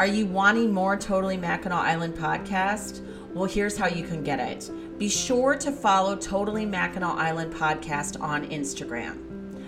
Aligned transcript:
Are 0.00 0.06
you 0.06 0.24
wanting 0.24 0.72
more 0.72 0.96
Totally 0.96 1.36
Mackinac 1.36 1.84
Island 1.84 2.14
podcast? 2.14 3.02
Well, 3.34 3.44
here's 3.44 3.76
how 3.76 3.86
you 3.86 4.02
can 4.02 4.22
get 4.22 4.40
it. 4.40 4.70
Be 4.98 5.10
sure 5.10 5.54
to 5.56 5.70
follow 5.70 6.16
Totally 6.16 6.64
Mackinac 6.64 7.18
Island 7.18 7.52
podcast 7.52 8.18
on 8.18 8.48
Instagram. 8.48 9.18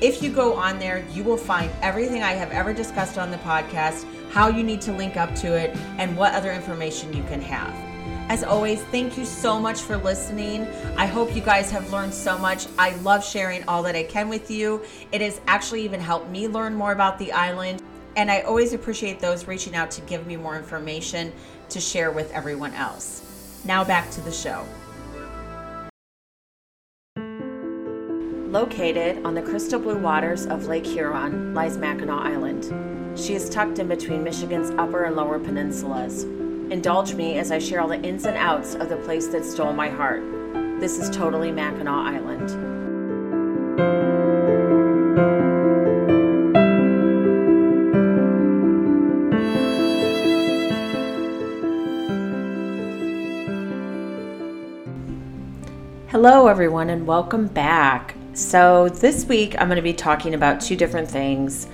If 0.00 0.22
you 0.22 0.30
go 0.30 0.54
on 0.54 0.78
there, 0.78 1.04
you 1.12 1.24
will 1.24 1.36
find 1.36 1.70
everything 1.82 2.22
I 2.22 2.32
have 2.32 2.52
ever 2.52 2.72
discussed 2.72 3.18
on 3.18 3.30
the 3.30 3.36
podcast, 3.38 4.06
how 4.30 4.48
you 4.48 4.62
need 4.62 4.80
to 4.82 4.92
link 4.92 5.16
up 5.16 5.34
to 5.36 5.54
it, 5.54 5.76
and 5.98 6.16
what 6.16 6.34
other 6.34 6.52
information 6.52 7.12
you 7.12 7.24
can 7.24 7.40
have. 7.40 7.87
As 8.28 8.44
always, 8.44 8.82
thank 8.84 9.16
you 9.16 9.24
so 9.24 9.58
much 9.58 9.80
for 9.80 9.96
listening. 9.96 10.66
I 10.98 11.06
hope 11.06 11.34
you 11.34 11.40
guys 11.40 11.70
have 11.70 11.90
learned 11.90 12.12
so 12.12 12.36
much. 12.36 12.66
I 12.78 12.94
love 12.96 13.24
sharing 13.24 13.66
all 13.66 13.82
that 13.84 13.96
I 13.96 14.02
can 14.02 14.28
with 14.28 14.50
you. 14.50 14.82
It 15.12 15.22
has 15.22 15.40
actually 15.46 15.82
even 15.82 15.98
helped 15.98 16.28
me 16.28 16.46
learn 16.46 16.74
more 16.74 16.92
about 16.92 17.18
the 17.18 17.32
island. 17.32 17.82
And 18.16 18.30
I 18.30 18.40
always 18.40 18.74
appreciate 18.74 19.18
those 19.18 19.48
reaching 19.48 19.74
out 19.74 19.90
to 19.92 20.02
give 20.02 20.26
me 20.26 20.36
more 20.36 20.56
information 20.56 21.32
to 21.70 21.80
share 21.80 22.10
with 22.10 22.30
everyone 22.32 22.74
else. 22.74 23.62
Now 23.64 23.82
back 23.82 24.10
to 24.10 24.20
the 24.20 24.32
show. 24.32 24.66
Located 28.50 29.24
on 29.24 29.34
the 29.34 29.42
crystal 29.42 29.80
blue 29.80 29.98
waters 29.98 30.44
of 30.46 30.66
Lake 30.66 30.86
Huron 30.86 31.54
lies 31.54 31.78
Mackinac 31.78 32.26
Island. 32.26 33.18
She 33.18 33.34
is 33.34 33.48
tucked 33.48 33.78
in 33.78 33.88
between 33.88 34.22
Michigan's 34.22 34.70
upper 34.72 35.04
and 35.04 35.16
lower 35.16 35.38
peninsulas. 35.38 36.26
Indulge 36.70 37.14
me 37.14 37.38
as 37.38 37.50
I 37.50 37.58
share 37.58 37.80
all 37.80 37.88
the 37.88 37.98
ins 38.02 38.26
and 38.26 38.36
outs 38.36 38.74
of 38.74 38.90
the 38.90 38.96
place 38.98 39.26
that 39.28 39.42
stole 39.42 39.72
my 39.72 39.88
heart. 39.88 40.22
This 40.78 40.98
is 40.98 41.08
totally 41.08 41.50
Mackinac 41.50 41.88
Island. 41.88 42.50
Hello, 56.10 56.48
everyone, 56.48 56.90
and 56.90 57.06
welcome 57.06 57.46
back. 57.46 58.14
So, 58.34 58.90
this 58.90 59.24
week 59.24 59.54
I'm 59.58 59.68
going 59.68 59.76
to 59.76 59.82
be 59.82 59.94
talking 59.94 60.34
about 60.34 60.60
two 60.60 60.76
different 60.76 61.10
things 61.10 61.66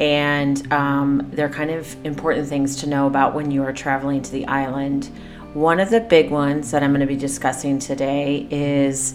and 0.00 0.70
um, 0.72 1.30
they're 1.32 1.48
kind 1.48 1.70
of 1.70 2.04
important 2.04 2.48
things 2.48 2.76
to 2.76 2.86
know 2.86 3.06
about 3.06 3.34
when 3.34 3.50
you 3.50 3.62
are 3.62 3.72
traveling 3.72 4.22
to 4.22 4.30
the 4.30 4.46
island. 4.46 5.10
One 5.54 5.80
of 5.80 5.88
the 5.88 6.00
big 6.00 6.30
ones 6.30 6.70
that 6.70 6.82
I'm 6.82 6.90
going 6.90 7.00
to 7.00 7.06
be 7.06 7.16
discussing 7.16 7.78
today 7.78 8.46
is 8.50 9.14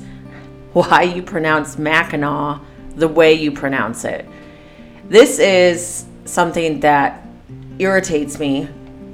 why 0.74 1.04
you 1.04 1.22
pronounce 1.22 1.78
Mackinac 1.78 2.62
the 2.96 3.08
way 3.08 3.34
you 3.34 3.52
pronounce 3.52 4.06
it. 4.06 4.28
This 5.08 5.40
is 5.40 6.06
something 6.26 6.80
that 6.80 7.28
irritates 7.80 8.40
me. 8.40 8.68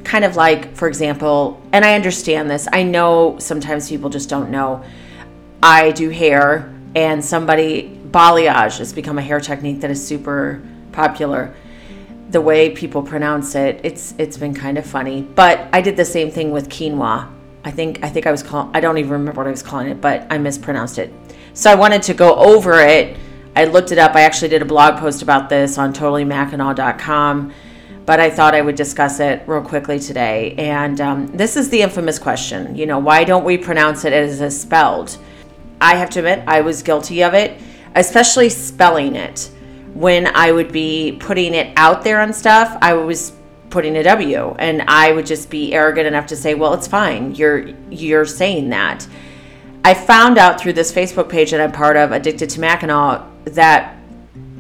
Kind 0.04 0.24
of 0.24 0.36
like, 0.36 0.76
for 0.76 0.88
example, 0.88 1.62
and 1.74 1.84
I 1.84 1.96
understand 1.96 2.50
this. 2.50 2.68
I 2.72 2.84
know 2.84 3.40
sometimes 3.40 3.90
people 3.90 4.10
just 4.10 4.30
don't 4.30 4.50
know. 4.50 4.84
I 5.62 5.92
do 5.92 6.10
hair, 6.10 6.74
and 6.96 7.24
somebody, 7.24 8.00
balayage 8.10 8.78
has 8.78 8.94
become 8.94 9.18
a 9.18 9.22
hair 9.22 9.42
technique 9.42 9.82
that 9.82 9.92
is 9.92 10.06
super 10.06 10.62
popular. 10.98 11.54
The 12.32 12.42
way 12.42 12.72
people 12.72 13.04
pronounce 13.04 13.54
it 13.54 13.80
it's 13.84 14.16
it's 14.18 14.36
been 14.36 14.56
kind 14.56 14.78
of 14.80 14.86
funny. 14.86 15.22
But 15.22 15.56
i 15.72 15.80
did 15.80 15.96
the 15.96 16.10
same 16.18 16.30
thing 16.32 16.50
with 16.52 16.68
quinoa. 16.70 17.32
I 17.64 17.72
think 17.72 18.04
i 18.04 18.10
think 18.10 18.26
i 18.26 18.32
was 18.32 18.44
calling 18.50 18.70
i 18.78 18.80
don't 18.80 18.98
even 18.98 19.12
remember 19.12 19.40
what 19.42 19.48
i 19.48 19.52
was 19.52 19.66
calling 19.70 19.90
it 19.94 20.02
but 20.02 20.26
i 20.34 20.38
mispronounced 20.40 20.98
it. 20.98 21.14
So 21.54 21.72
i 21.72 21.76
wanted 21.76 22.02
to 22.10 22.14
go 22.26 22.30
over 22.36 22.74
it. 22.96 23.16
I 23.56 23.66
looked 23.66 23.92
it 23.92 23.98
up. 23.98 24.16
I 24.16 24.22
actually 24.22 24.50
did 24.50 24.62
a 24.62 24.70
blog 24.76 25.00
post 25.00 25.22
about 25.22 25.50
this 25.50 25.78
on 25.78 25.94
totallymackinac.com 25.94 27.54
but 28.10 28.20
i 28.20 28.30
thought 28.38 28.56
i 28.56 28.62
would 28.62 28.76
discuss 28.86 29.20
it 29.20 29.44
real 29.48 29.62
quickly 29.62 30.00
today. 30.00 30.56
And 30.58 31.00
um, 31.00 31.28
this 31.28 31.56
is 31.62 31.70
the 31.70 31.82
infamous 31.88 32.18
question 32.18 32.76
you 32.80 32.88
know 32.88 33.00
why 33.10 33.24
don't 33.24 33.46
we 33.46 33.56
pronounce 33.70 34.04
it 34.04 34.14
as 34.14 34.42
it's 34.42 34.58
spelled? 34.58 35.10
I 35.80 35.94
have 36.02 36.10
to 36.16 36.20
admit 36.20 36.40
i 36.58 36.60
was 36.62 36.82
guilty 36.82 37.24
of 37.24 37.36
it 37.44 37.50
especially 37.96 38.50
spelling 38.50 39.16
it 39.16 39.52
when 39.98 40.28
I 40.36 40.52
would 40.52 40.72
be 40.72 41.18
putting 41.20 41.56
it 41.56 41.74
out 41.76 42.04
there 42.04 42.22
on 42.22 42.32
stuff, 42.32 42.78
I 42.84 42.94
was 42.94 43.34
putting 43.72 43.98
a 43.98 44.04
W 44.04 44.56
and 44.60 44.84
I 44.88 45.12
would 45.12 45.26
just 45.26 45.50
be 45.50 45.74
arrogant 45.74 46.06
enough 46.06 46.28
to 46.28 46.36
say, 46.36 46.54
"Well, 46.54 46.76
it's 46.76 46.88
fine. 46.88 47.34
You're 47.34 47.70
you're 47.90 48.26
saying 48.26 48.70
that." 48.70 49.08
I 49.84 49.96
found 49.96 50.38
out 50.38 50.60
through 50.62 50.74
this 50.74 50.92
Facebook 50.92 51.30
page 51.30 51.52
that 51.52 51.62
I'm 51.62 51.72
part 51.72 51.98
of, 51.98 52.12
Addicted 52.12 52.50
to 52.52 52.60
Mackinac, 52.60 53.24
that 53.46 53.96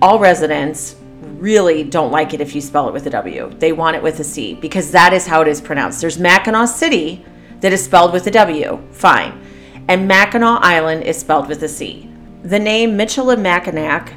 all 0.01 0.17
residents 0.17 0.95
really 1.37 1.83
don't 1.83 2.11
like 2.11 2.33
it 2.33 2.41
if 2.41 2.55
you 2.55 2.61
spell 2.61 2.87
it 2.87 2.93
with 2.93 3.05
a 3.05 3.11
W. 3.11 3.53
They 3.59 3.73
want 3.73 3.95
it 3.95 4.01
with 4.01 4.19
a 4.19 4.23
C 4.23 4.55
because 4.55 4.91
that 4.91 5.13
is 5.13 5.27
how 5.27 5.41
it 5.41 5.47
is 5.47 5.61
pronounced. 5.61 6.01
There's 6.01 6.17
Mackinaw 6.17 6.67
City 6.67 7.23
that 7.59 7.71
is 7.73 7.83
spelled 7.85 8.11
with 8.11 8.25
a 8.25 8.31
W, 8.31 8.79
fine. 8.91 9.39
And 9.87 10.07
Mackinac 10.07 10.63
Island 10.63 11.03
is 11.03 11.17
spelled 11.19 11.47
with 11.47 11.61
a 11.61 11.67
C. 11.67 12.09
The 12.43 12.59
name 12.59 12.97
Michilimackinac 12.97 14.13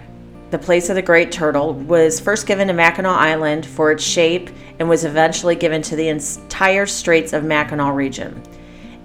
the 0.51 0.59
place 0.59 0.89
of 0.89 0.97
the 0.97 1.03
great 1.03 1.31
turtle, 1.31 1.75
was 1.75 2.19
first 2.21 2.47
given 2.47 2.69
to 2.69 2.75
Mackinac 2.75 3.19
Island 3.19 3.67
for 3.67 3.93
its 3.93 4.03
shape 4.03 4.51
and 4.79 4.89
was 4.89 5.05
eventually 5.05 5.55
given 5.55 5.83
to 5.83 5.97
the 5.97 6.09
entire 6.09 6.87
Straits 6.87 7.33
of 7.33 7.45
Mackinac 7.45 7.95
region. 7.95 8.43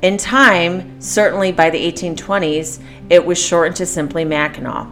In 0.01 0.17
time, 0.17 0.99
certainly 0.99 1.51
by 1.51 1.69
the 1.69 1.91
1820s, 1.91 2.81
it 3.09 3.25
was 3.25 3.37
shortened 3.37 3.75
to 3.77 3.85
simply 3.85 4.25
Mackinac. 4.25 4.87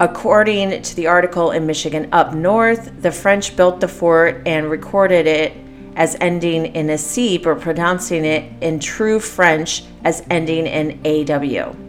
According 0.00 0.82
to 0.82 0.96
the 0.96 1.08
article 1.08 1.50
in 1.50 1.66
Michigan 1.66 2.08
Up 2.12 2.32
North, 2.32 3.02
the 3.02 3.10
French 3.10 3.56
built 3.56 3.80
the 3.80 3.88
fort 3.88 4.42
and 4.46 4.70
recorded 4.70 5.26
it 5.26 5.52
as 5.96 6.16
ending 6.20 6.66
in 6.66 6.88
a 6.90 6.98
C, 6.98 7.38
but 7.38 7.60
pronouncing 7.60 8.24
it 8.24 8.52
in 8.62 8.78
true 8.78 9.18
French 9.18 9.82
as 10.04 10.24
ending 10.30 10.68
in 10.68 11.00
AW. 11.04 11.87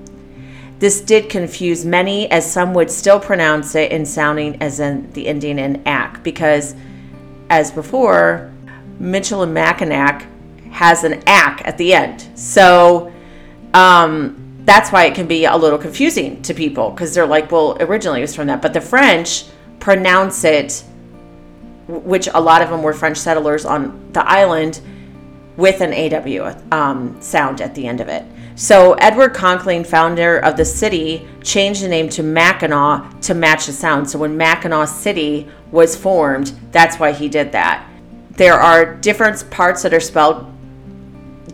This 0.80 1.02
did 1.02 1.30
confuse 1.30 1.86
many, 1.86 2.32
as 2.32 2.50
some 2.50 2.74
would 2.74 2.90
still 2.90 3.20
pronounce 3.20 3.76
it 3.76 3.92
in 3.92 4.06
sounding 4.06 4.62
as 4.62 4.80
in 4.80 5.12
the 5.12 5.28
Indian 5.28 5.60
in 5.60 5.86
ack, 5.86 6.24
because 6.24 6.74
as 7.50 7.72
before, 7.72 8.52
Michilimackinac 9.02 10.26
has 10.72 11.04
an 11.04 11.22
ack 11.28 11.62
at 11.66 11.78
the 11.78 11.94
end. 11.94 12.28
So 12.36 13.12
um, 13.74 14.62
that's 14.66 14.92
why 14.92 15.06
it 15.06 15.16
can 15.16 15.28
be 15.28 15.46
a 15.46 15.56
little 15.56 15.80
confusing 15.80 16.42
to 16.44 16.54
people 16.54 16.92
because 16.92 17.14
they're 17.14 17.26
like, 17.26 17.52
well, 17.52 17.76
originally 17.82 18.20
it 18.20 18.24
was 18.24 18.36
from 18.36 18.48
that. 18.48 18.62
But 18.62 18.74
the 18.74 18.82
French 18.82 19.46
pronounce 19.80 20.44
it, 20.44 20.84
which 21.88 22.30
a 22.34 22.40
lot 22.40 22.62
of 22.62 22.70
them 22.70 22.84
were 22.84 22.94
French 22.94 23.18
settlers 23.18 23.66
on 23.66 24.12
the 24.14 24.26
island, 24.26 24.82
with 25.58 25.82
an 25.82 25.94
AW 25.94 26.56
um, 26.72 27.22
sound 27.22 27.60
at 27.60 27.76
the 27.76 27.86
end 27.86 28.00
of 28.00 28.08
it. 28.08 28.24
So 28.60 28.92
Edward 28.96 29.34
Conkling, 29.34 29.88
founder 29.88 30.40
of 30.40 30.58
the 30.58 30.66
city, 30.66 31.26
changed 31.42 31.82
the 31.82 31.88
name 31.88 32.10
to 32.10 32.22
Mackinaw 32.22 33.22
to 33.22 33.34
match 33.34 33.68
the 33.68 33.72
sound. 33.72 34.10
So 34.10 34.20
when 34.20 34.38
Mackinaw 34.38 34.86
City 34.86 35.48
was 35.72 35.96
formed, 35.96 36.48
that's 36.74 37.00
why 37.00 37.14
he 37.14 37.30
did 37.30 37.54
that. 37.54 37.88
There 38.32 38.56
are 38.56 38.96
different 38.96 39.50
parts 39.50 39.82
that 39.84 39.94
are 39.94 40.02
spelled 40.02 40.46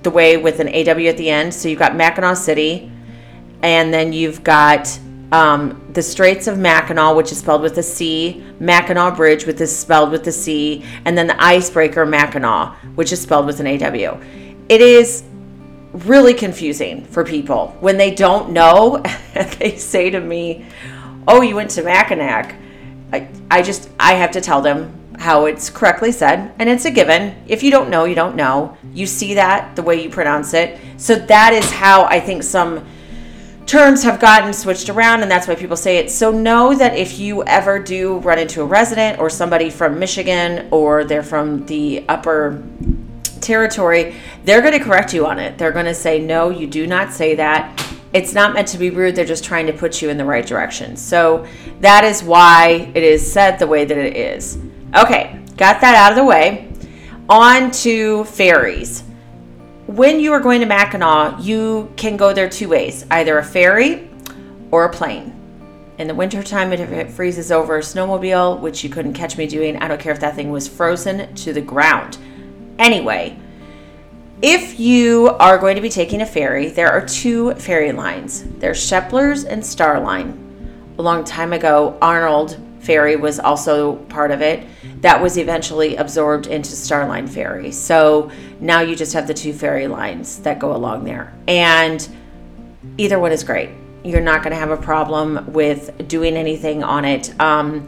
the 0.01 0.09
way 0.09 0.37
with 0.37 0.59
an 0.59 0.67
AW 0.67 1.07
at 1.07 1.17
the 1.17 1.29
end. 1.29 1.53
So 1.53 1.69
you've 1.69 1.77
got 1.77 1.91
Mackinaw 1.91 2.35
City, 2.35 2.91
and 3.61 3.93
then 3.93 4.11
you've 4.11 4.43
got 4.43 4.99
um, 5.31 5.79
the 5.93 6.01
Straits 6.01 6.47
of 6.47 6.57
Mackinac, 6.57 7.15
which 7.15 7.31
is 7.31 7.37
spelled 7.37 7.61
with 7.61 7.77
a 7.77 7.83
C, 7.83 8.43
Mackinac 8.59 9.15
Bridge, 9.15 9.45
which 9.45 9.61
is 9.61 9.77
spelled 9.77 10.09
with 10.09 10.25
a 10.25 10.31
C, 10.31 10.83
and 11.05 11.15
then 11.15 11.27
the 11.27 11.39
Icebreaker 11.39 12.07
Mackinaw, 12.07 12.73
which 12.95 13.11
is 13.11 13.21
spelled 13.21 13.45
with 13.45 13.59
an 13.59 13.67
AW. 13.67 14.19
It 14.69 14.81
is 14.81 15.23
really 15.95 16.33
confusing 16.33 17.05
for 17.05 17.23
people 17.23 17.75
when 17.79 17.97
they 17.97 18.13
don't 18.13 18.51
know 18.51 18.97
and 19.33 19.49
they 19.59 19.77
say 19.77 20.09
to 20.09 20.19
me, 20.19 20.65
"Oh, 21.27 21.41
you 21.41 21.55
went 21.55 21.71
to 21.71 21.83
Mackinac." 21.83 22.55
I, 23.13 23.27
I 23.49 23.61
just 23.61 23.89
I 23.99 24.13
have 24.13 24.31
to 24.31 24.41
tell 24.41 24.61
them 24.61 25.01
how 25.17 25.45
it's 25.45 25.69
correctly 25.69 26.11
said, 26.11 26.53
and 26.59 26.69
it's 26.69 26.85
a 26.85 26.91
given. 26.91 27.35
If 27.47 27.63
you 27.63 27.71
don't 27.71 27.89
know, 27.89 28.05
you 28.05 28.15
don't 28.15 28.35
know. 28.35 28.77
You 28.93 29.05
see 29.05 29.35
that 29.35 29.75
the 29.75 29.81
way 29.81 30.01
you 30.01 30.09
pronounce 30.09 30.53
it. 30.53 30.79
So 30.97 31.15
that 31.15 31.53
is 31.53 31.71
how 31.71 32.05
I 32.05 32.19
think 32.19 32.43
some 32.43 32.85
terms 33.65 34.03
have 34.03 34.19
gotten 34.19 34.53
switched 34.53 34.89
around, 34.89 35.21
and 35.21 35.31
that's 35.31 35.47
why 35.47 35.55
people 35.55 35.77
say 35.77 35.97
it. 35.97 36.11
So 36.11 36.31
know 36.31 36.75
that 36.75 36.97
if 36.97 37.19
you 37.19 37.43
ever 37.45 37.79
do 37.79 38.17
run 38.19 38.39
into 38.39 38.61
a 38.61 38.65
resident 38.65 39.19
or 39.19 39.29
somebody 39.29 39.69
from 39.69 39.97
Michigan 39.97 40.67
or 40.71 41.03
they're 41.03 41.23
from 41.23 41.65
the 41.65 42.05
upper 42.09 42.63
territory, 43.45 44.15
they're 44.43 44.61
going 44.61 44.77
to 44.77 44.83
correct 44.83 45.13
you 45.13 45.25
on 45.25 45.39
it. 45.39 45.57
They're 45.57 45.71
going 45.71 45.85
to 45.85 45.93
say, 45.93 46.19
no, 46.19 46.49
you 46.49 46.67
do 46.67 46.87
not 46.87 47.13
say 47.13 47.35
that. 47.35 47.81
It's 48.13 48.33
not 48.33 48.53
meant 48.53 48.67
to 48.69 48.77
be 48.77 48.89
rude. 48.89 49.15
They're 49.15 49.25
just 49.25 49.43
trying 49.43 49.67
to 49.67 49.73
put 49.73 50.01
you 50.01 50.09
in 50.09 50.17
the 50.17 50.25
right 50.25 50.45
direction. 50.45 50.97
So 50.97 51.45
that 51.81 52.03
is 52.03 52.23
why 52.23 52.91
it 52.93 53.03
is 53.03 53.29
said 53.29 53.57
the 53.57 53.67
way 53.67 53.85
that 53.85 53.97
it 53.97 54.15
is. 54.15 54.57
Okay, 54.95 55.39
got 55.57 55.81
that 55.81 55.95
out 55.95 56.11
of 56.11 56.17
the 56.17 56.25
way. 56.25 56.71
On 57.29 57.71
to 57.71 58.23
ferries 58.25 59.03
when 59.87 60.19
you 60.19 60.33
are 60.33 60.39
going 60.39 60.61
to 60.61 60.65
Mackinac, 60.65 61.43
you 61.43 61.93
can 61.95 62.17
go 62.17 62.33
there 62.33 62.49
two 62.49 62.67
ways 62.67 63.05
either 63.11 63.37
a 63.37 63.43
ferry 63.43 64.09
or 64.71 64.85
a 64.85 64.91
plane. 64.91 65.31
In 65.99 66.07
the 66.07 66.15
wintertime, 66.15 66.73
if 66.73 66.91
it 66.91 67.11
freezes 67.11 67.51
over 67.51 67.77
a 67.77 67.81
snowmobile, 67.81 68.59
which 68.59 68.83
you 68.83 68.89
couldn't 68.89 69.13
catch 69.13 69.37
me 69.37 69.45
doing, 69.45 69.77
I 69.77 69.87
don't 69.87 70.01
care 70.01 70.11
if 70.11 70.19
that 70.21 70.35
thing 70.35 70.49
was 70.49 70.67
frozen 70.67 71.33
to 71.35 71.53
the 71.53 71.61
ground. 71.61 72.17
Anyway, 72.77 73.37
if 74.41 74.79
you 74.79 75.29
are 75.39 75.57
going 75.57 75.75
to 75.75 75.81
be 75.81 75.89
taking 75.89 76.21
a 76.21 76.25
ferry, 76.25 76.67
there 76.67 76.91
are 76.91 77.05
two 77.05 77.53
ferry 77.55 77.91
lines 77.91 78.43
there's 78.59 78.85
Shepler's 78.85 79.45
and 79.45 79.61
Starline. 79.61 80.41
A 80.97 81.01
long 81.01 81.23
time 81.23 81.53
ago, 81.53 81.97
Arnold 82.01 82.57
Ferry 82.79 83.15
was 83.15 83.39
also 83.39 83.95
part 83.95 84.31
of 84.31 84.41
it 84.41 84.67
that 85.01 85.21
was 85.21 85.37
eventually 85.37 85.95
absorbed 85.95 86.47
into 86.47 86.69
Starline 86.69 87.27
Ferry. 87.27 87.71
So 87.71 88.29
now 88.59 88.81
you 88.81 88.95
just 88.95 89.13
have 89.13 89.27
the 89.27 89.33
two 89.33 89.53
ferry 89.53 89.87
lines 89.87 90.39
that 90.39 90.59
go 90.59 90.75
along 90.75 91.03
there. 91.03 91.33
And 91.47 92.07
either 92.97 93.19
one 93.19 93.31
is 93.31 93.43
great. 93.43 93.69
You're 94.03 94.21
not 94.21 94.43
going 94.43 94.51
to 94.51 94.59
have 94.59 94.71
a 94.71 94.77
problem 94.77 95.51
with 95.51 96.07
doing 96.07 96.35
anything 96.35 96.83
on 96.83 97.05
it. 97.05 97.39
Um, 97.41 97.87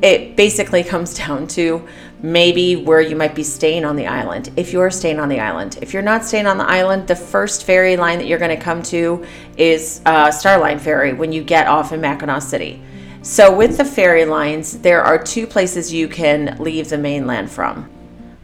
it 0.00 0.36
basically 0.36 0.84
comes 0.92 1.14
down 1.14 1.46
to 1.48 1.86
maybe 2.22 2.76
where 2.76 3.00
you 3.00 3.14
might 3.16 3.34
be 3.34 3.42
staying 3.42 3.84
on 3.84 3.96
the 3.96 4.06
island. 4.06 4.50
If 4.56 4.72
you're 4.72 4.90
staying 4.90 5.20
on 5.20 5.28
the 5.28 5.40
island, 5.40 5.78
if 5.82 5.92
you're 5.92 6.02
not 6.02 6.24
staying 6.24 6.46
on 6.46 6.58
the 6.58 6.64
island, 6.64 7.08
the 7.08 7.16
first 7.16 7.64
ferry 7.64 7.96
line 7.96 8.18
that 8.18 8.26
you're 8.26 8.38
going 8.38 8.56
to 8.56 8.62
come 8.62 8.82
to 8.84 9.24
is 9.56 10.00
uh, 10.06 10.28
Starline 10.28 10.80
Ferry 10.80 11.12
when 11.12 11.32
you 11.32 11.42
get 11.42 11.66
off 11.66 11.92
in 11.92 12.00
Mackinaw 12.00 12.40
City. 12.40 12.82
So, 13.22 13.54
with 13.54 13.76
the 13.76 13.84
ferry 13.84 14.24
lines, 14.24 14.78
there 14.78 15.02
are 15.02 15.22
two 15.22 15.46
places 15.46 15.92
you 15.92 16.06
can 16.06 16.56
leave 16.60 16.88
the 16.88 16.98
mainland 16.98 17.50
from. 17.50 17.90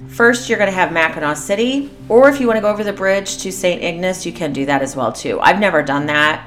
First, 0.08 0.48
you're 0.48 0.58
going 0.58 0.70
to 0.70 0.74
have 0.74 0.90
Mackinaw 0.90 1.36
City, 1.36 1.90
or 2.08 2.28
if 2.28 2.40
you 2.40 2.46
want 2.48 2.56
to 2.56 2.60
go 2.60 2.68
over 2.68 2.82
the 2.82 2.92
bridge 2.92 3.38
to 3.38 3.52
St. 3.52 3.82
Ignace, 3.82 4.26
you 4.26 4.32
can 4.32 4.52
do 4.52 4.66
that 4.66 4.82
as 4.82 4.96
well 4.96 5.12
too. 5.12 5.40
I've 5.40 5.60
never 5.60 5.82
done 5.82 6.06
that. 6.06 6.46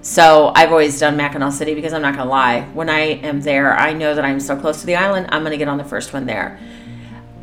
So, 0.00 0.52
I've 0.54 0.70
always 0.70 0.98
done 0.98 1.16
Mackinaw 1.18 1.52
City 1.52 1.74
because 1.74 1.92
I'm 1.92 2.02
not 2.02 2.14
going 2.14 2.26
to 2.26 2.30
lie. 2.30 2.62
When 2.72 2.88
I 2.88 3.00
am 3.00 3.40
there, 3.40 3.76
I 3.76 3.92
know 3.92 4.14
that 4.14 4.24
I'm 4.24 4.40
so 4.40 4.56
close 4.56 4.80
to 4.80 4.86
the 4.86 4.96
island, 4.96 5.26
I'm 5.30 5.42
going 5.42 5.52
to 5.52 5.58
get 5.58 5.68
on 5.68 5.76
the 5.76 5.84
first 5.84 6.12
one 6.12 6.24
there. 6.24 6.58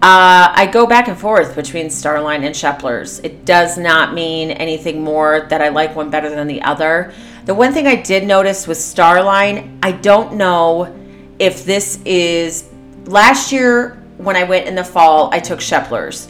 Uh, 0.02 0.54
I 0.54 0.68
go 0.68 0.86
back 0.86 1.07
and 1.07 1.18
forth 1.18 1.56
between 1.56 1.88
Starline 1.88 2.46
and 2.46 2.56
Shepler's. 2.56 3.19
It 3.19 3.44
does 3.44 3.78
not 3.78 4.13
mean 4.13 4.52
anything 4.52 5.04
more 5.04 5.48
that 5.50 5.62
I 5.62 5.69
like 5.69 5.96
one 5.96 6.10
better 6.10 6.30
than 6.30 6.48
the 6.48 6.62
other. 6.62 7.13
The 7.46 7.56
one 7.56 7.74
thing 7.74 7.88
I 7.88 7.96
did 7.96 8.25
notice 8.25 8.68
with 8.68 8.78
Starline, 8.78 9.80
I 9.81 9.94
don't 9.94 10.36
know 10.36 10.96
if 11.40 11.66
this 11.66 12.00
is 12.06 12.69
last 13.06 13.51
year 13.51 14.01
when 14.18 14.36
I 14.36 14.44
went 14.44 14.68
in 14.68 14.75
the 14.75 14.84
fall, 14.84 15.34
I 15.34 15.40
took 15.40 15.60
Shepler's. 15.60 16.28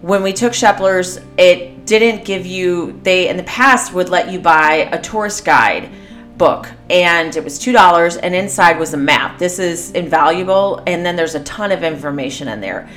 When 0.00 0.22
we 0.22 0.32
took 0.32 0.52
Shepler's, 0.52 1.20
it 1.36 1.77
didn't 1.88 2.24
give 2.24 2.46
you, 2.46 3.00
they 3.02 3.28
in 3.28 3.36
the 3.36 3.42
past 3.44 3.92
would 3.92 4.08
let 4.08 4.30
you 4.30 4.38
buy 4.38 4.88
a 4.92 5.00
tourist 5.00 5.44
guide 5.44 5.90
book 6.36 6.68
and 6.88 7.36
it 7.36 7.42
was 7.42 7.58
$2 7.58 8.20
and 8.22 8.34
inside 8.34 8.78
was 8.78 8.94
a 8.94 8.96
map. 8.96 9.38
This 9.38 9.58
is 9.58 9.90
invaluable 9.92 10.82
and 10.86 11.04
then 11.04 11.16
there's 11.16 11.34
a 11.34 11.42
ton 11.44 11.72
of 11.72 11.82
information 11.82 12.48
in 12.48 12.60
there. 12.60 12.88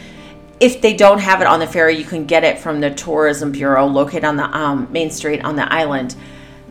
If 0.59 0.81
they 0.81 0.93
don't 0.93 1.19
have 1.19 1.41
it 1.41 1.47
on 1.47 1.59
the 1.59 1.65
ferry, 1.65 1.97
you 1.97 2.05
can 2.05 2.25
get 2.25 2.43
it 2.43 2.59
from 2.59 2.81
the 2.81 2.91
Tourism 2.91 3.51
Bureau 3.51 3.87
located 3.87 4.25
on 4.25 4.35
the 4.35 4.45
um, 4.55 4.87
Main 4.91 5.09
Street 5.09 5.43
on 5.43 5.55
the 5.55 5.71
island 5.73 6.15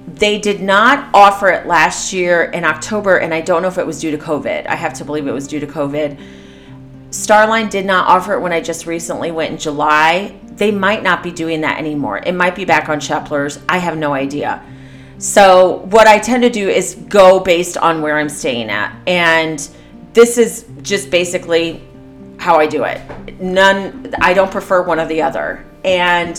they 0.06 0.38
did 0.38 0.60
not 0.60 1.08
offer 1.14 1.48
it 1.48 1.66
last 1.66 2.12
year 2.12 2.44
in 2.44 2.64
October, 2.64 3.18
and 3.18 3.32
I 3.32 3.40
don't 3.40 3.62
know 3.62 3.68
if 3.68 3.78
it 3.78 3.86
was 3.86 4.00
due 4.00 4.10
to 4.10 4.18
COVID. 4.18 4.66
I 4.66 4.74
have 4.74 4.94
to 4.94 5.04
believe 5.04 5.26
it 5.26 5.32
was 5.32 5.46
due 5.46 5.60
to 5.60 5.66
COVID. 5.66 6.18
Starline 7.10 7.68
did 7.70 7.86
not 7.86 8.06
offer 8.06 8.34
it 8.34 8.40
when 8.40 8.52
I 8.52 8.60
just 8.60 8.86
recently 8.86 9.30
went 9.30 9.52
in 9.52 9.58
July. 9.58 10.38
They 10.44 10.70
might 10.70 11.02
not 11.02 11.22
be 11.22 11.32
doing 11.32 11.60
that 11.62 11.78
anymore. 11.78 12.18
It 12.18 12.32
might 12.34 12.54
be 12.54 12.64
back 12.64 12.88
on 12.88 13.00
Shepler's. 13.00 13.58
I 13.68 13.78
have 13.78 13.98
no 13.98 14.14
idea. 14.14 14.62
So, 15.18 15.78
what 15.90 16.06
I 16.06 16.18
tend 16.18 16.44
to 16.44 16.50
do 16.50 16.68
is 16.68 16.94
go 16.94 17.40
based 17.40 17.76
on 17.76 18.00
where 18.00 18.16
I'm 18.16 18.28
staying 18.28 18.70
at. 18.70 18.96
And 19.06 19.68
this 20.12 20.38
is 20.38 20.66
just 20.82 21.10
basically 21.10 21.82
how 22.38 22.56
I 22.56 22.66
do 22.66 22.84
it. 22.84 23.40
None, 23.40 24.14
I 24.20 24.32
don't 24.32 24.50
prefer 24.50 24.82
one 24.82 24.98
or 24.98 25.06
the 25.06 25.20
other. 25.20 25.66
And 25.84 26.38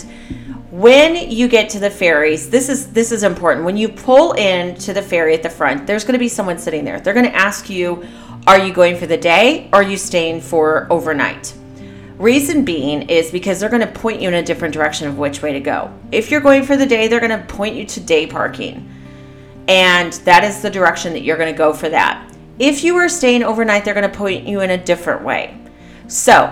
when 0.71 1.29
you 1.29 1.50
get 1.50 1.69
to 1.69 1.79
the 1.79 1.89
ferries 1.89 2.50
this 2.50 2.69
is 2.69 2.94
this 2.94 3.12
is 3.12 3.23
important 3.23 3.65
when 3.65 3.75
you 3.75 3.89
pull 3.89 4.31
in 4.33 4.73
to 4.75 4.94
the 4.94 5.01
ferry 5.01 5.33
at 5.33 5.44
the 5.44 5.50
front 5.50 5.85
there's 5.85 6.06
going 6.06 6.13
to 6.13 6.19
be 6.19 6.29
someone 6.29 6.57
sitting 6.57 6.85
there 6.85 7.01
they're 7.01 7.13
going 7.13 7.25
to 7.25 7.35
ask 7.35 7.69
you 7.69 8.07
are 8.47 8.65
you 8.65 8.73
going 8.73 8.97
for 8.97 9.05
the 9.05 9.17
day 9.17 9.69
or 9.71 9.79
are 9.79 9.83
you 9.83 9.97
staying 9.97 10.41
for 10.41 10.88
overnight 10.89 11.53
reason 12.17 12.65
being 12.65 13.03
is 13.03 13.31
because 13.31 13.59
they're 13.59 13.69
going 13.69 13.85
to 13.85 13.99
point 13.99 14.21
you 14.21 14.27
in 14.27 14.33
a 14.35 14.43
different 14.43 14.73
direction 14.73 15.07
of 15.07 15.17
which 15.17 15.41
way 15.41 15.53
to 15.53 15.59
go 15.59 15.93
if 16.11 16.31
you're 16.31 16.41
going 16.41 16.63
for 16.63 16.75
the 16.75 16.85
day 16.85 17.07
they're 17.07 17.19
going 17.19 17.38
to 17.38 17.45
point 17.47 17.75
you 17.75 17.85
to 17.85 17.99
day 17.99 18.25
parking 18.25 18.89
and 19.67 20.13
that 20.13 20.43
is 20.43 20.61
the 20.61 20.69
direction 20.69 21.13
that 21.13 21.21
you're 21.21 21.38
going 21.38 21.51
to 21.51 21.57
go 21.57 21.73
for 21.73 21.89
that 21.89 22.31
if 22.59 22.83
you 22.83 22.95
are 22.95 23.09
staying 23.09 23.43
overnight 23.43 23.85
they're 23.85 23.93
going 23.93 24.09
to 24.09 24.17
point 24.17 24.45
you 24.47 24.61
in 24.61 24.71
a 24.71 24.83
different 24.83 25.23
way 25.23 25.57
so 26.07 26.45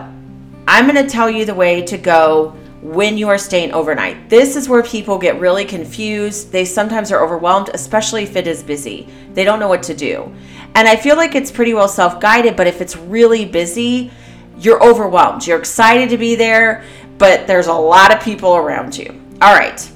i'm 0.68 0.88
going 0.88 1.04
to 1.04 1.12
tell 1.12 1.30
you 1.30 1.46
the 1.46 1.56
way 1.56 1.82
to 1.82 1.98
go 1.98 2.56
when 2.82 3.18
you 3.18 3.28
are 3.28 3.38
staying 3.38 3.74
overnight. 3.74 4.30
This 4.30 4.56
is 4.56 4.70
where 4.70 4.84
people 4.84 5.18
get 5.18 5.40
really 5.40 5.66
confused. 5.66 6.52
They 6.52 6.64
sometimes 6.64 7.12
are 7.12 7.24
overwhelmed, 7.24 7.70
especially 7.74 8.24
if 8.24 8.36
it 8.36 8.48
is 8.48 8.64
busy. 8.64 9.08
They 9.34 9.44
don't 9.44 9.60
know 9.60 9.68
what 9.68 9.84
to 9.84 9.94
do. 9.94 10.34
And 10.76 10.88
I 10.88 10.96
feel 10.96 11.16
like 11.16 11.36
it's 11.36 11.52
pretty 11.52 11.74
well 11.74 11.88
self 11.88 12.20
guided, 12.20 12.56
but 12.56 12.68
if 12.68 12.82
it's 12.82 12.96
really 12.96 13.46
busy, 13.46 14.12
you're 14.58 14.84
overwhelmed. 14.84 15.46
You're 15.46 15.60
excited 15.60 16.10
to 16.10 16.18
be 16.18 16.36
there, 16.36 16.84
but 17.18 17.48
there's 17.48 17.68
a 17.68 17.74
lot 17.74 18.14
of 18.14 18.22
people 18.22 18.56
around 18.56 18.98
you. 18.98 19.10
All 19.42 19.54
right. 19.54 19.90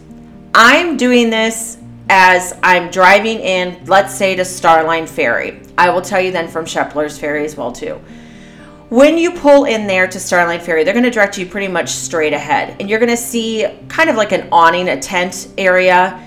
I'm 0.56 0.98
doing 0.98 1.30
this 1.30 1.78
as 2.10 2.58
I'm 2.64 2.92
driving 2.92 3.40
in, 3.40 3.84
let's 3.86 4.14
say 4.14 4.36
to 4.36 4.44
Starline 4.44 5.08
Ferry. 5.08 5.62
I 5.78 5.90
will 5.90 6.02
tell 6.02 6.22
you 6.22 6.32
then 6.32 6.48
from 6.48 6.66
Shepler's 6.66 7.18
Ferry 7.18 7.44
as 7.46 7.58
well 7.58 7.72
too. 7.72 8.00
When 8.90 9.18
you 9.18 9.32
pull 9.32 9.66
in 9.66 9.88
there 9.88 10.08
to 10.08 10.18
Starline 10.20 10.62
Ferry, 10.62 10.84
they're 10.84 10.94
going 10.94 11.04
to 11.06 11.10
direct 11.10 11.38
you 11.38 11.48
pretty 11.48 11.68
much 11.68 11.90
straight 11.90 12.34
ahead. 12.34 12.76
And 12.80 12.88
you're 12.90 13.00
going 13.00 13.10
to 13.10 13.18
see 13.18 13.66
kind 13.88 14.10
of 14.10 14.16
like 14.16 14.32
an 14.32 14.48
awning, 14.52 14.90
a 14.90 15.00
tent 15.00 15.48
area. 15.58 16.24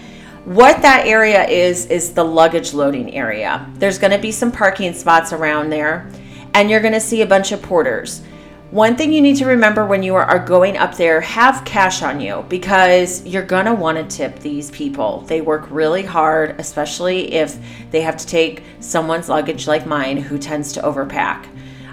What 0.47 0.81
that 0.83 1.09
area 1.09 1.45
is, 1.45 1.87
is 1.87 2.13
the 2.13 2.23
luggage 2.23 2.73
loading 2.73 3.13
area. 3.15 3.69
There's 3.79 3.99
going 3.99 4.13
to 4.13 4.19
be 4.19 4.31
some 4.31 4.53
parking 4.53 4.93
spots 4.93 5.33
around 5.33 5.71
there, 5.71 6.09
and 6.55 6.71
you're 6.71 6.79
going 6.79 6.93
to 6.93 7.01
see 7.01 7.23
a 7.23 7.27
bunch 7.27 7.51
of 7.51 7.61
porters. 7.61 8.23
One 8.71 8.95
thing 8.95 9.13
you 9.13 9.21
need 9.21 9.39
to 9.39 9.47
remember 9.47 9.85
when 9.85 10.05
you 10.05 10.15
are 10.15 10.39
going 10.39 10.77
up 10.77 10.97
there, 10.97 11.21
have 11.21 11.65
cash 11.65 12.01
on 12.01 12.21
you 12.21 12.47
because 12.49 13.27
you're 13.27 13.45
going 13.45 13.65
to 13.65 13.75
want 13.75 13.99
to 13.99 14.17
tip 14.17 14.39
these 14.39 14.71
people. 14.71 15.23
They 15.23 15.41
work 15.41 15.67
really 15.69 16.05
hard, 16.05 16.61
especially 16.61 17.35
if 17.35 17.59
they 17.91 18.03
have 18.03 18.17
to 18.17 18.27
take 18.27 18.63
someone's 18.79 19.29
luggage 19.29 19.67
like 19.67 19.85
mine 19.85 20.17
who 20.17 20.39
tends 20.39 20.73
to 20.75 20.83
overpack. 20.83 21.49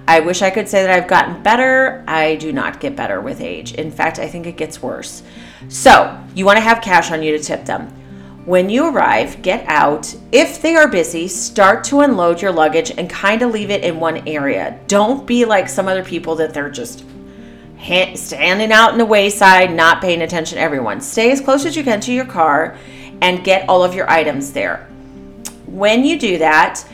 I 0.08 0.20
wish 0.20 0.44
I 0.44 0.52
could 0.52 0.70
say 0.70 0.84
that 0.84 0.92
I've 0.92 1.10
gotten 1.10 1.42
better. 1.42 2.04
I 2.08 2.36
do 2.36 2.54
not 2.54 2.80
get 2.80 2.96
better 2.96 3.20
with 3.20 3.42
age. 3.42 3.74
In 3.74 3.90
fact, 3.90 4.20
I 4.20 4.28
think 4.28 4.46
it 4.46 4.58
gets 4.58 4.80
worse. 4.80 5.24
So, 5.70 6.24
you 6.36 6.46
want 6.46 6.58
to 6.58 6.62
have 6.62 6.84
cash 6.84 7.10
on 7.10 7.24
you 7.24 7.36
to 7.36 7.44
tip 7.44 7.66
them. 7.66 7.92
When 8.46 8.70
you 8.70 8.90
arrive, 8.90 9.42
get 9.42 9.64
out. 9.68 10.14
If 10.34 10.62
they 10.62 10.76
are 10.76 10.90
busy, 10.90 11.30
start 11.30 11.86
to 11.86 12.02
unload 12.02 12.42
your 12.42 12.52
luggage 12.52 12.92
and 12.92 13.10
kind 13.10 13.42
of 13.42 13.52
leave 13.52 13.70
it 13.70 13.86
in 13.86 14.02
one 14.02 14.28
area. 14.28 14.78
Don't 14.88 15.26
be 15.26 15.46
like 15.46 15.70
some 15.70 15.88
other 15.88 16.04
people 16.04 16.36
that 16.36 16.54
they're 16.54 16.70
just 16.70 17.06
standing 18.16 18.72
out 18.74 18.92
in 18.92 18.98
the 18.98 19.06
wayside, 19.06 19.74
not 19.74 20.02
paying 20.02 20.22
attention 20.22 20.58
to 20.58 20.62
everyone. 20.62 21.00
Stay 21.00 21.32
as 21.32 21.40
close 21.40 21.66
as 21.66 21.78
you 21.78 21.84
can 21.86 22.02
to 22.02 22.12
your 22.12 22.26
car 22.26 22.78
and 23.22 23.46
get 23.46 23.68
all 23.70 23.82
of 23.82 23.96
your 23.96 24.10
items 24.10 24.52
there. 24.52 24.90
When 25.66 26.04
you 26.04 26.20
do 26.20 26.38
that, 26.40 26.86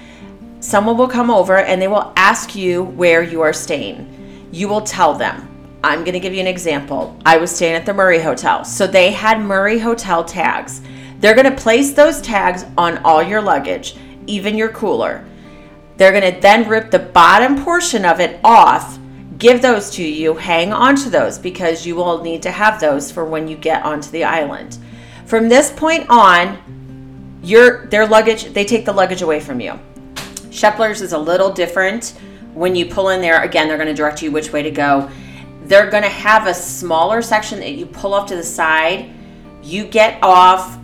someone 0.59 0.97
will 0.97 1.07
come 1.07 1.31
over 1.31 1.57
and 1.57 1.81
they 1.81 1.87
will 1.87 2.13
ask 2.15 2.55
you 2.55 2.83
where 2.83 3.23
you 3.23 3.41
are 3.41 3.53
staying. 3.53 4.47
You 4.51 4.67
will 4.67 4.81
tell 4.81 5.15
them. 5.15 5.47
I'm 5.83 5.99
going 5.99 6.13
to 6.13 6.19
give 6.19 6.33
you 6.33 6.41
an 6.41 6.47
example. 6.47 7.17
I 7.25 7.37
was 7.37 7.55
staying 7.55 7.75
at 7.75 7.85
the 7.87 7.93
Murray 7.93 8.19
Hotel. 8.19 8.63
So 8.65 8.85
they 8.85 9.11
had 9.11 9.39
Murray 9.39 9.79
Hotel 9.79 10.23
tags. 10.23 10.81
They're 11.19 11.35
going 11.35 11.53
to 11.53 11.61
place 11.61 11.93
those 11.93 12.21
tags 12.21 12.65
on 12.77 12.99
all 12.99 13.21
your 13.21 13.41
luggage, 13.41 13.95
even 14.27 14.57
your 14.57 14.69
cooler. 14.69 15.25
They're 15.97 16.17
going 16.17 16.33
to 16.33 16.39
then 16.39 16.67
rip 16.69 16.91
the 16.91 16.99
bottom 16.99 17.61
portion 17.63 18.05
of 18.05 18.21
it 18.21 18.39
off, 18.43 18.97
give 19.37 19.61
those 19.61 19.89
to 19.91 20.03
you, 20.03 20.35
hang 20.35 20.71
on 20.71 20.95
to 20.97 21.09
those 21.09 21.37
because 21.37 21.85
you 21.85 21.95
will 21.95 22.21
need 22.21 22.41
to 22.43 22.51
have 22.51 22.79
those 22.79 23.11
for 23.11 23.25
when 23.25 23.47
you 23.47 23.57
get 23.57 23.83
onto 23.83 24.09
the 24.11 24.23
island. 24.23 24.77
From 25.25 25.49
this 25.49 25.71
point 25.71 26.05
on, 26.09 26.57
your 27.43 27.85
their 27.87 28.07
luggage, 28.07 28.53
they 28.53 28.65
take 28.65 28.85
the 28.85 28.93
luggage 28.93 29.21
away 29.21 29.39
from 29.39 29.59
you. 29.59 29.77
Shepler's 30.51 31.01
is 31.01 31.13
a 31.13 31.17
little 31.17 31.51
different. 31.51 32.17
When 32.53 32.75
you 32.75 32.85
pull 32.85 33.09
in 33.09 33.21
there, 33.21 33.43
again, 33.43 33.67
they're 33.67 33.77
going 33.77 33.87
to 33.87 33.93
direct 33.93 34.21
you 34.21 34.31
which 34.31 34.51
way 34.51 34.63
to 34.63 34.71
go. 34.71 35.09
They're 35.63 35.89
going 35.89 36.03
to 36.03 36.09
have 36.09 36.47
a 36.47 36.53
smaller 36.53 37.21
section 37.21 37.59
that 37.59 37.73
you 37.73 37.85
pull 37.85 38.13
off 38.13 38.27
to 38.29 38.35
the 38.35 38.43
side. 38.43 39.11
You 39.61 39.85
get 39.85 40.17
off 40.23 40.78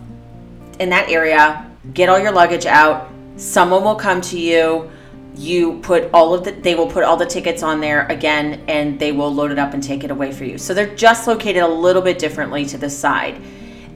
in 0.78 0.88
that 0.90 1.10
area, 1.10 1.70
get 1.94 2.08
all 2.08 2.18
your 2.18 2.32
luggage 2.32 2.66
out. 2.66 3.10
Someone 3.36 3.84
will 3.84 3.94
come 3.94 4.20
to 4.22 4.38
you. 4.38 4.90
You 5.34 5.80
put 5.80 6.10
all 6.14 6.32
of 6.32 6.44
the, 6.44 6.52
they 6.52 6.74
will 6.74 6.86
put 6.86 7.04
all 7.04 7.16
the 7.16 7.26
tickets 7.26 7.62
on 7.62 7.80
there 7.80 8.06
again, 8.06 8.64
and 8.68 8.98
they 8.98 9.12
will 9.12 9.32
load 9.32 9.50
it 9.50 9.58
up 9.58 9.74
and 9.74 9.82
take 9.82 10.02
it 10.02 10.10
away 10.10 10.32
for 10.32 10.44
you. 10.44 10.56
So 10.56 10.72
they're 10.72 10.94
just 10.94 11.26
located 11.26 11.62
a 11.62 11.68
little 11.68 12.00
bit 12.00 12.18
differently 12.18 12.64
to 12.66 12.78
the 12.78 12.88
side. 12.88 13.40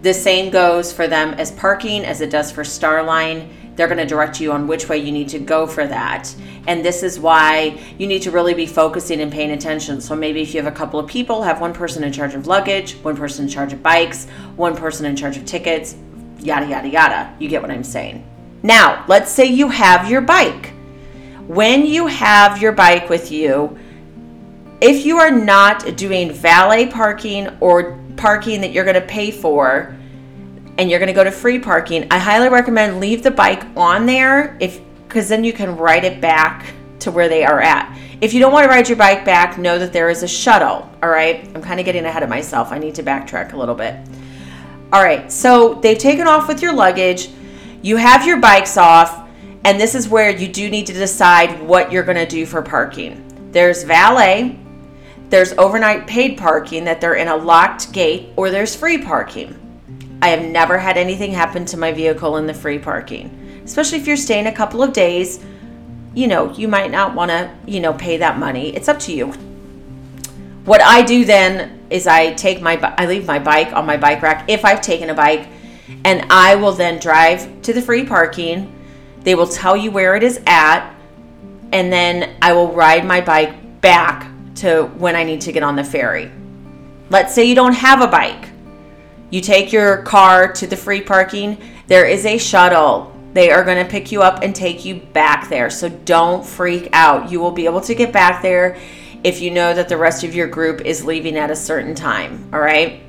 The 0.03 0.13
same 0.13 0.51
goes 0.51 0.93
for 0.93 1.07
them 1.07 1.35
as 1.35 1.51
parking 1.53 2.05
as 2.05 2.21
it 2.21 2.31
does 2.31 2.53
for 2.53 2.63
Starline. 2.63 3.49
They're 3.77 3.87
going 3.87 3.99
to 3.99 4.07
direct 4.07 4.41
you 4.41 4.53
on 4.53 4.67
which 4.67 4.89
way 4.89 4.99
you 4.99 5.13
need 5.13 5.29
to 5.31 5.39
go 5.39 5.67
for 5.67 5.87
that. 5.87 6.35
And 6.67 6.85
this 6.85 7.03
is 7.03 7.19
why 7.19 7.79
you 7.99 8.07
need 8.07 8.21
to 8.23 8.31
really 8.31 8.53
be 8.53 8.67
focusing 8.67 9.23
and 9.23 9.33
paying 9.33 9.53
attention. 9.53 10.01
So 10.03 10.15
maybe 10.15 10.43
if 10.43 10.53
you 10.53 10.63
have 10.63 10.71
a 10.71 10.77
couple 10.77 11.01
of 11.01 11.07
people, 11.07 11.43
have 11.43 11.61
one 11.61 11.73
person 11.73 12.05
in 12.05 12.13
charge 12.13 12.35
of 12.35 12.47
luggage, 12.47 12.95
one 12.97 13.17
person 13.17 13.45
in 13.45 13.51
charge 13.51 13.73
of 13.73 13.83
bikes, 13.83 14.27
one 14.57 14.77
person 14.77 15.07
in 15.07 15.17
charge 15.17 15.39
of 15.39 15.47
tickets, 15.47 15.97
yada, 16.41 16.67
yada, 16.67 16.89
yada. 16.89 17.37
You 17.39 17.49
get 17.49 17.63
what 17.63 17.71
I'm 17.71 17.85
saying. 17.85 18.27
Now, 18.63 19.05
let's 19.09 19.31
say 19.31 19.47
you 19.47 19.69
have 19.69 20.11
your 20.11 20.21
bike. 20.21 20.73
When 21.47 21.87
you 21.87 22.07
have 22.07 22.61
your 22.61 22.73
bike 22.73 23.09
with 23.09 23.33
you, 23.33 23.79
if 24.81 25.05
you 25.05 25.19
are 25.19 25.31
not 25.31 25.97
doing 25.97 26.33
valet 26.33 26.87
parking 26.87 27.49
or 27.61 27.99
parking 28.17 28.61
that 28.61 28.73
you're 28.73 28.85
going 28.85 28.95
to 28.95 29.07
pay 29.07 29.31
for 29.31 29.97
and 30.79 30.89
you're 30.89 30.99
going 30.99 31.09
to 31.09 31.15
go 31.15 31.25
to 31.25 31.31
free 31.31 31.59
parking, 31.59 32.07
I 32.11 32.19
highly 32.19 32.49
recommend 32.49 33.01
leave 33.01 33.23
the 33.23 33.31
bike 33.31 33.65
on 33.77 34.07
there 34.07 34.57
if 34.61 34.81
because 35.07 35.29
then 35.29 35.43
you 35.43 35.53
can 35.53 35.77
ride 35.77 36.05
it 36.05 36.21
back 36.21 36.73
to 37.01 37.11
where 37.11 37.29
they 37.29 37.45
are 37.45 37.61
at. 37.61 37.99
If 38.21 38.33
you 38.33 38.39
don't 38.39 38.53
want 38.53 38.65
to 38.65 38.69
ride 38.69 38.89
your 38.89 38.97
bike 38.97 39.25
back, 39.25 39.59
know 39.59 39.79
that 39.79 39.93
there 39.93 40.09
is 40.09 40.23
a 40.23 40.29
shuttle, 40.29 40.89
all 41.03 41.09
right? 41.09 41.51
I'm 41.55 41.63
kind 41.63 41.81
of 41.81 41.87
getting 41.87 42.05
ahead 42.05 42.23
of 42.23 42.29
myself. 42.29 42.71
I 42.71 42.79
need 42.79 42.95
to 42.95 43.03
backtrack 43.03 43.55
a 43.55 43.57
little 43.57 43.75
bit. 43.75 43.97
All 44.93 45.05
right, 45.05 45.31
so 45.31 45.75
they've 45.75 45.97
taken 45.97 46.27
off 46.27 46.49
with 46.49 46.61
your 46.61 46.73
luggage. 46.73 47.31
You 47.81 47.97
have 47.97 48.27
your 48.27 48.39
bikes 48.39 48.77
off, 48.77 49.29
and 49.65 49.81
this 49.81 49.95
is 49.95 50.09
where 50.09 50.31
you 50.31 50.49
do 50.49 50.69
need 50.69 50.87
to 50.87 50.93
decide 50.93 51.63
what 51.63 51.93
you're 51.93 52.03
going 52.03 52.17
to 52.17 52.27
do 52.27 52.45
for 52.45 52.61
parking. 52.61 53.25
There's 53.53 53.85
valet, 53.85 54.59
there's 55.29 55.53
overnight 55.53 56.09
paid 56.09 56.37
parking 56.37 56.83
that 56.85 57.01
they're 57.01 57.15
in 57.15 57.29
a 57.29 57.37
locked 57.37 57.93
gate, 57.93 58.31
or 58.35 58.51
there's 58.51 58.75
free 58.75 58.99
parking. 58.99 59.57
I 60.23 60.31
have 60.31 60.45
never 60.51 60.77
had 60.77 60.99
anything 60.99 61.31
happen 61.31 61.65
to 61.67 61.77
my 61.77 61.93
vehicle 61.93 62.37
in 62.39 62.47
the 62.49 62.55
free 62.55 62.81
parking, 62.81 63.63
especially 63.65 63.99
if 63.99 64.09
you're 64.09 64.17
staying 64.17 64.49
a 64.49 64.53
couple 64.53 64.83
of 64.83 64.93
days. 64.93 65.39
You 66.15 66.27
know, 66.27 66.53
you 66.53 66.67
might 66.67 66.91
not 66.91 67.15
want 67.15 67.31
to, 67.31 67.49
you 67.65 67.79
know, 67.79 67.93
pay 67.93 68.17
that 68.17 68.41
money. 68.41 68.75
It's 68.75 68.89
up 68.89 68.99
to 69.01 69.13
you. 69.13 69.33
What 70.71 70.83
I 70.83 71.03
do 71.03 71.25
then 71.25 71.81
is 71.91 72.07
I 72.07 72.33
take 72.35 72.63
my 72.63 72.79
I 72.97 73.07
leave 73.07 73.27
my 73.27 73.41
bike 73.41 73.73
on 73.73 73.87
my 73.87 73.97
bike 73.97 74.23
rack 74.23 74.49
if 74.49 74.65
I've 74.65 74.81
taken 74.81 75.11
a 75.11 75.15
bike 75.15 75.49
and 76.05 76.25
I 76.31 76.55
will 76.55 76.71
then 76.71 77.01
drive 77.01 77.63
to 77.63 77.73
the 77.73 77.83
free 77.83 78.05
parking. 78.05 78.73
They 79.23 79.35
will 79.35 79.49
tell 79.49 79.77
you 79.77 79.91
where 79.91 80.15
it 80.15 80.23
is 80.23 80.41
at 80.47 80.95
and 81.73 81.93
then 81.93 82.37
I 82.41 82.53
will 82.53 82.73
ride 82.73 83.05
my 83.05 83.21
bike 83.21 83.81
back 83.81 84.31
to 84.59 84.85
when 84.97 85.17
I 85.17 85.25
need 85.25 85.41
to 85.41 85.51
get 85.51 85.65
on 85.65 85.75
the 85.75 85.83
ferry. 85.83 86.31
Let's 87.09 87.35
say 87.35 87.47
you 87.47 87.57
don't 87.57 87.75
have 87.75 88.01
a 88.01 88.07
bike. 88.07 88.51
You 89.31 89.41
take 89.41 89.73
your 89.73 90.03
car 90.03 90.53
to 90.53 90.69
the 90.69 90.77
free 90.77 91.01
parking, 91.01 91.61
there 91.89 92.07
is 92.07 92.25
a 92.25 92.39
shuttle. 92.39 93.13
They 93.33 93.51
are 93.51 93.65
going 93.65 93.85
to 93.85 93.91
pick 93.91 94.13
you 94.13 94.23
up 94.23 94.45
and 94.45 94.55
take 94.55 94.85
you 94.85 95.01
back 95.01 95.49
there. 95.49 95.69
So 95.69 95.89
don't 95.89 96.47
freak 96.47 96.91
out. 96.93 97.29
You 97.29 97.41
will 97.41 97.51
be 97.51 97.65
able 97.65 97.81
to 97.81 97.95
get 97.97 98.13
back 98.13 98.41
there 98.41 98.79
if 99.23 99.41
you 99.41 99.51
know 99.51 99.75
that 99.75 99.89
the 99.89 99.97
rest 99.97 100.25
of 100.25 100.35
your 100.35 100.47
group 100.47 100.81
is 100.83 101.05
leaving 101.05 101.37
at 101.37 101.51
a 101.51 101.57
certain 101.57 101.95
time. 101.95 102.49
All 102.53 102.61
right. 102.61 103.03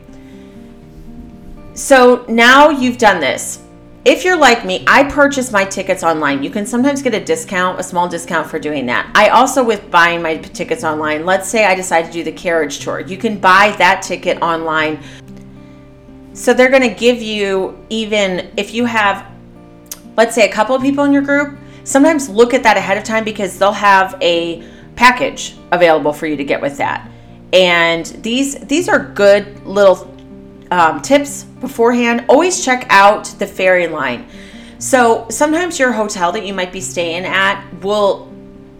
So 1.74 2.26
now 2.28 2.70
you've 2.70 2.98
done 2.98 3.20
this. 3.20 3.64
If 4.04 4.24
you're 4.24 4.38
like 4.38 4.66
me, 4.66 4.84
I 4.88 5.04
purchase 5.04 5.52
my 5.52 5.64
tickets 5.64 6.04
online. 6.04 6.42
You 6.42 6.50
can 6.50 6.66
sometimes 6.66 7.04
get 7.04 7.14
a 7.14 7.24
discount, 7.24 7.80
a 7.80 7.84
small 7.84 8.10
discount 8.10 8.48
for 8.48 8.58
doing 8.58 8.88
that. 8.88 9.10
I 9.14 9.30
also, 9.30 9.64
with 9.64 9.92
buying 9.92 10.24
my 10.24 10.38
tickets 10.38 10.84
online, 10.84 11.24
let's 11.24 11.48
say 11.48 11.66
I 11.66 11.76
decide 11.76 12.08
to 12.08 12.12
do 12.12 12.24
the 12.24 12.32
carriage 12.32 12.80
tour, 12.80 13.00
you 13.00 13.16
can 13.16 13.38
buy 13.38 13.76
that 13.78 14.02
ticket 14.02 14.42
online. 14.42 15.04
So 16.34 16.54
they're 16.54 16.72
going 16.72 16.82
to 16.82 16.96
give 16.96 17.22
you, 17.22 17.78
even 17.90 18.52
if 18.58 18.74
you 18.74 18.86
have, 18.86 19.32
let's 20.18 20.34
say, 20.34 20.50
a 20.50 20.52
couple 20.52 20.76
of 20.76 20.82
people 20.82 21.04
in 21.04 21.14
your 21.14 21.22
group, 21.22 21.60
sometimes 21.84 22.28
look 22.28 22.56
at 22.56 22.64
that 22.64 22.78
ahead 22.78 22.98
of 22.98 23.04
time 23.04 23.24
because 23.24 23.60
they'll 23.60 23.72
have 23.72 24.18
a 24.20 24.68
package 24.96 25.56
available 25.72 26.14
for 26.14 26.28
you 26.28 26.36
to 26.36 26.44
get 26.44 26.62
with 26.62 26.78
that. 26.78 27.10
And 27.54 28.06
these 28.06 28.60
these 28.60 28.88
are 28.88 29.00
good 29.00 29.66
little 29.66 30.16
um, 30.72 31.02
tips 31.02 31.44
beforehand. 31.44 32.26
Always 32.30 32.64
check 32.64 32.86
out 32.90 33.26
the 33.40 33.48
ferry 33.48 33.88
line. 33.88 34.28
So 34.80 35.28
sometimes 35.30 35.78
your 35.78 35.92
hotel 35.92 36.32
that 36.32 36.46
you 36.46 36.54
might 36.54 36.72
be 36.72 36.82
staying 36.82 37.26
at 37.26 37.64
will 37.82 38.32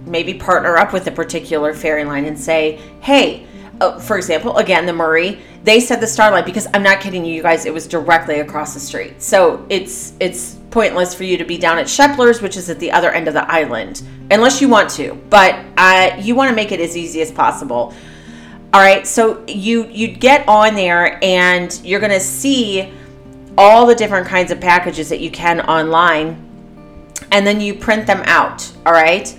maybe 0.06 0.34
partner 0.34 0.78
up 0.78 0.94
with 0.94 1.06
a 1.08 1.12
particular 1.12 1.74
ferry 1.74 2.04
line 2.04 2.26
and 2.26 2.40
say, 2.40 2.80
hey, 3.02 3.46
uh, 3.82 4.00
for 4.00 4.18
example, 4.18 4.58
again, 4.58 4.86
the 4.86 4.94
Murray, 4.94 5.40
they 5.64 5.80
said 5.80 6.00
the 6.00 6.06
Starline 6.06 6.46
because 6.46 6.68
I'm 6.74 6.82
not 6.82 7.02
kidding 7.02 7.24
you, 7.26 7.36
you 7.36 7.42
guys, 7.42 7.66
it 7.66 7.74
was 7.74 7.88
directly 7.88 8.40
across 8.40 8.74
the 8.74 8.80
street. 8.80 9.22
So 9.22 9.66
it's 9.70 10.14
it's 10.20 10.58
pointless 10.72 11.14
for 11.14 11.24
you 11.24 11.38
to 11.38 11.46
be 11.46 11.58
down 11.58 11.78
at 11.78 11.88
Shepler's, 11.88 12.42
which 12.42 12.58
is 12.58 12.70
at 12.70 12.80
the 12.80 12.92
other 12.92 13.12
end 13.12 13.28
of 13.28 13.34
the 13.34 13.50
island, 13.52 14.02
unless 14.32 14.62
you 14.62 14.70
want 14.70 14.90
to. 14.92 15.14
But 15.30 15.64
uh, 15.78 16.18
you 16.20 16.34
want 16.34 16.50
to 16.50 16.56
make 16.56 16.72
it 16.72 16.80
as 16.80 16.98
easy 16.98 17.22
as 17.22 17.32
possible. 17.32 17.94
All 18.74 18.80
right, 18.80 19.06
so 19.06 19.44
you 19.48 19.88
you 19.88 20.08
get 20.08 20.48
on 20.48 20.76
there 20.76 21.20
and 21.22 21.80
you're 21.84 22.00
gonna 22.00 22.22
see 22.22 22.92
all 23.58 23.86
the 23.86 23.96
different 23.96 24.26
kinds 24.26 24.50
of 24.50 24.62
packages 24.62 25.10
that 25.10 25.20
you 25.20 25.30
can 25.30 25.60
online, 25.62 26.42
and 27.32 27.46
then 27.46 27.60
you 27.60 27.74
print 27.74 28.08
them 28.08 28.22
out. 28.26 28.72
All 28.86 28.94
right. 28.94 29.38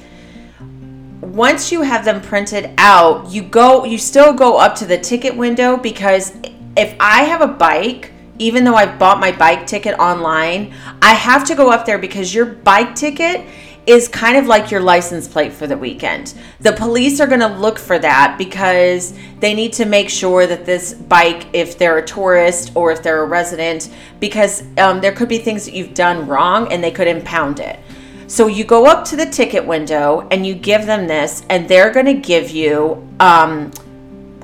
Once 1.22 1.72
you 1.72 1.80
have 1.80 2.04
them 2.04 2.20
printed 2.20 2.72
out, 2.76 3.30
you 3.30 3.42
go 3.42 3.84
you 3.84 3.96
still 3.96 4.34
go 4.34 4.58
up 4.58 4.74
to 4.74 4.84
the 4.84 4.98
ticket 4.98 5.34
window 5.34 5.78
because 5.78 6.36
if 6.76 6.94
I 7.00 7.22
have 7.22 7.40
a 7.40 7.46
bike 7.46 8.11
even 8.38 8.64
though 8.64 8.74
I've 8.74 8.98
bought 8.98 9.20
my 9.20 9.32
bike 9.32 9.66
ticket 9.66 9.98
online, 9.98 10.74
I 11.00 11.14
have 11.14 11.44
to 11.46 11.54
go 11.54 11.70
up 11.70 11.86
there 11.86 11.98
because 11.98 12.34
your 12.34 12.46
bike 12.46 12.94
ticket 12.94 13.46
is 13.86 14.06
kind 14.06 14.36
of 14.36 14.46
like 14.46 14.70
your 14.70 14.80
license 14.80 15.26
plate 15.26 15.52
for 15.52 15.66
the 15.66 15.76
weekend. 15.76 16.34
The 16.60 16.72
police 16.72 17.20
are 17.20 17.26
going 17.26 17.40
to 17.40 17.48
look 17.48 17.78
for 17.78 17.98
that 17.98 18.36
because 18.38 19.12
they 19.40 19.54
need 19.54 19.72
to 19.74 19.84
make 19.84 20.08
sure 20.08 20.46
that 20.46 20.64
this 20.64 20.94
bike, 20.94 21.46
if 21.52 21.78
they're 21.78 21.98
a 21.98 22.06
tourist 22.06 22.72
or 22.76 22.92
if 22.92 23.02
they're 23.02 23.22
a 23.22 23.26
resident, 23.26 23.92
because 24.20 24.62
um, 24.78 25.00
there 25.00 25.12
could 25.12 25.28
be 25.28 25.38
things 25.38 25.64
that 25.64 25.74
you've 25.74 25.94
done 25.94 26.28
wrong 26.28 26.72
and 26.72 26.82
they 26.82 26.92
could 26.92 27.08
impound 27.08 27.58
it. 27.58 27.80
So 28.28 28.46
you 28.46 28.64
go 28.64 28.86
up 28.86 29.04
to 29.06 29.16
the 29.16 29.26
ticket 29.26 29.66
window 29.66 30.28
and 30.30 30.46
you 30.46 30.54
give 30.54 30.86
them 30.86 31.06
this, 31.06 31.44
and 31.50 31.68
they're 31.68 31.90
going 31.90 32.06
to 32.06 32.14
give 32.14 32.50
you 32.50 33.06
um, 33.20 33.72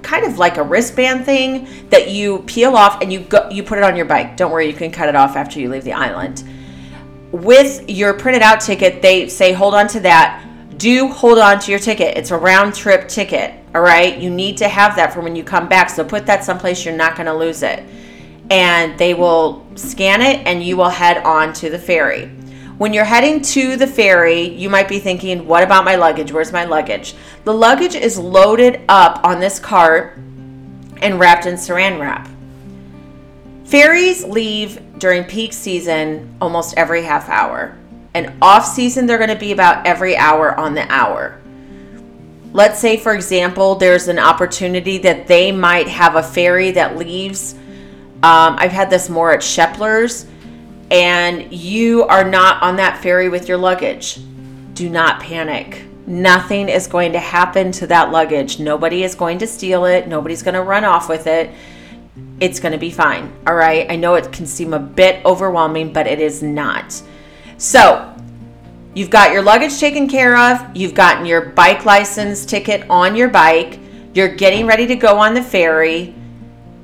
kind 0.09 0.25
of 0.25 0.39
like 0.39 0.57
a 0.57 0.63
wristband 0.63 1.27
thing 1.27 1.69
that 1.91 2.09
you 2.09 2.39
peel 2.47 2.75
off 2.75 3.03
and 3.03 3.13
you 3.13 3.21
go 3.21 3.47
you 3.51 3.63
put 3.63 3.77
it 3.77 3.85
on 3.85 3.95
your 3.95 4.07
bike. 4.07 4.39
Don't 4.39 4.51
worry, 4.51 4.67
you 4.67 4.73
can 4.73 4.91
cut 4.91 5.07
it 5.09 5.15
off 5.15 5.37
after 5.37 5.61
you 5.61 5.69
leave 5.69 5.85
the 5.85 5.93
island. 5.93 6.45
With 7.31 7.91
your 7.91 8.15
printed 8.15 8.41
out 8.41 8.63
ticket, 8.63 9.03
they 9.03 9.29
say 9.29 9.53
hold 9.53 9.75
on 9.75 9.87
to 9.89 10.01
that. 10.01 10.45
Do 10.79 11.09
hold 11.09 11.39
on 11.39 11.59
to 11.61 11.71
your 11.71 11.79
ticket. 11.79 12.17
It's 12.17 12.31
a 12.31 12.39
round 12.39 12.75
trip 12.75 13.07
ticket. 13.07 13.55
All 13.75 13.83
right. 13.83 14.17
You 14.17 14.31
need 14.31 14.57
to 14.59 14.69
have 14.69 14.97
that 14.97 15.13
for 15.13 15.21
when 15.21 15.37
you 15.37 15.45
come 15.45 15.69
back. 15.69 15.91
So 15.91 16.05
put 16.05 16.25
that 16.25 16.43
someplace 16.43 16.87
you're 16.87 16.97
not 16.97 17.15
going 17.15 17.27
to 17.27 17.35
lose 17.35 17.63
it. 17.63 17.85
And 18.51 18.99
they 18.99 19.13
will 19.13 19.67
scan 19.75 20.23
it 20.23 20.47
and 20.47 20.63
you 20.63 20.79
will 20.79 20.89
head 20.89 21.19
on 21.19 21.53
to 21.55 21.69
the 21.69 21.79
ferry. 21.79 22.31
When 22.79 22.93
you're 22.93 23.05
heading 23.05 23.43
to 23.43 23.75
the 23.77 23.89
ferry, 23.89 24.43
you 24.43 24.71
might 24.71 24.89
be 24.89 25.01
thinking, 25.01 25.49
what 25.49 25.65
about 25.65 25.85
my 25.85 25.97
luggage? 25.97 26.31
Where's 26.31 26.53
my 26.53 26.65
luggage? 26.65 27.17
The 27.43 27.53
luggage 27.53 27.97
is 27.97 28.17
loaded 28.17 28.83
up 28.89 29.25
on 29.25 29.41
this 29.41 29.59
cart 29.59 30.17
and 31.03 31.19
wrapped 31.19 31.45
in 31.47 31.55
saran 31.57 31.99
wrap. 31.99 32.29
Ferries 33.65 34.25
leave 34.25 34.81
during 35.01 35.25
peak 35.25 35.53
season 35.53 36.37
almost 36.41 36.79
every 36.79 37.03
half 37.03 37.29
hour. 37.29 37.77
And 38.15 38.33
off 38.41 38.65
season, 38.65 39.07
they're 39.07 39.19
going 39.19 39.29
to 39.29 39.37
be 39.37 39.51
about 39.51 39.85
every 39.85 40.17
hour 40.17 40.57
on 40.57 40.75
the 40.75 40.89
hour. 40.89 41.41
Let's 42.53 42.79
say, 42.79 42.97
for 42.97 43.13
example, 43.13 43.75
there's 43.75 44.07
an 44.07 44.21
opportunity 44.21 44.99
that 44.99 45.27
they 45.27 45.51
might 45.51 45.89
have 45.89 46.15
a 46.15 46.23
ferry 46.23 46.71
that 46.71 46.97
leaves. 46.97 47.55
Um, 48.23 48.55
I've 48.57 48.71
had 48.71 48.89
this 48.89 49.09
more 49.09 49.33
at 49.33 49.43
Shepler's 49.43 50.27
and 50.91 51.53
you 51.53 52.05
are 52.05 52.25
not 52.25 52.63
on 52.63 52.77
that 52.77 53.03
ferry 53.03 53.29
with 53.29 53.49
your 53.49 53.59
luggage, 53.59 54.21
do 54.75 54.89
not 54.89 55.21
panic. 55.21 55.85
Nothing 56.07 56.69
is 56.69 56.87
going 56.87 57.13
to 57.13 57.19
happen 57.19 57.71
to 57.73 57.87
that 57.89 58.11
luggage. 58.11 58.59
Nobody 58.59 59.05
is 59.05 59.15
going 59.15 59.39
to 59.39 59.47
steal 59.47 59.85
it. 59.85 60.09
Nobody's 60.09 60.43
going 60.43 60.55
to 60.55 60.63
run 60.63 60.85
off 60.85 61.09
with 61.09 61.27
it. 61.27 61.51
It's 62.41 62.61
going 62.61 62.73
to 62.73 62.79
be 62.79 62.91
fine. 62.91 63.31
All 63.47 63.55
right. 63.55 63.91
I 63.91 63.97
know 63.97 64.15
it 64.15 64.33
can 64.33 64.47
seem 64.47 64.73
a 64.73 64.79
bit 64.79 65.23
overwhelming, 65.27 65.93
but 65.93 66.07
it 66.07 66.21
is 66.21 66.43
not. 66.43 67.03
So, 67.59 68.15
you've 68.95 69.11
got 69.11 69.33
your 69.33 69.43
luggage 69.43 69.79
taken 69.79 70.09
care 70.09 70.37
of, 70.37 70.77
you've 70.77 70.95
gotten 70.95 71.27
your 71.27 71.41
bike 71.51 71.85
license 71.85 72.47
ticket 72.47 72.89
on 72.89 73.15
your 73.15 73.29
bike, 73.29 73.79
you're 74.15 74.35
getting 74.35 74.67
ready 74.67 74.87
to 74.87 74.97
go 74.97 75.19
on 75.19 75.35
the 75.35 75.43
ferry. 75.43 76.15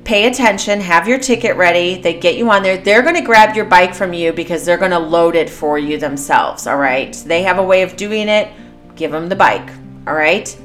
Pay 0.05 0.27
attention, 0.27 0.81
have 0.81 1.07
your 1.07 1.17
ticket 1.17 1.55
ready. 1.55 1.99
They 1.99 2.19
get 2.19 2.37
you 2.37 2.51
on 2.51 2.61
there. 2.61 2.77
They're 2.77 3.01
going 3.01 3.15
to 3.15 3.23
grab 3.23 3.55
your 3.55 3.65
bike 3.65 3.95
from 3.95 4.13
you 4.13 4.31
because 4.33 4.63
they're 4.63 4.77
going 4.77 4.91
to 4.91 4.99
load 4.99 5.35
it 5.35 5.49
for 5.49 5.79
you 5.79 5.97
themselves. 5.97 6.67
All 6.67 6.77
right. 6.77 7.11
They 7.25 7.41
have 7.41 7.57
a 7.57 7.63
way 7.63 7.81
of 7.81 7.97
doing 7.97 8.29
it. 8.29 8.53
Give 8.95 9.09
them 9.09 9.29
the 9.29 9.35
bike. 9.35 9.67
All 10.05 10.13
right. 10.13 10.55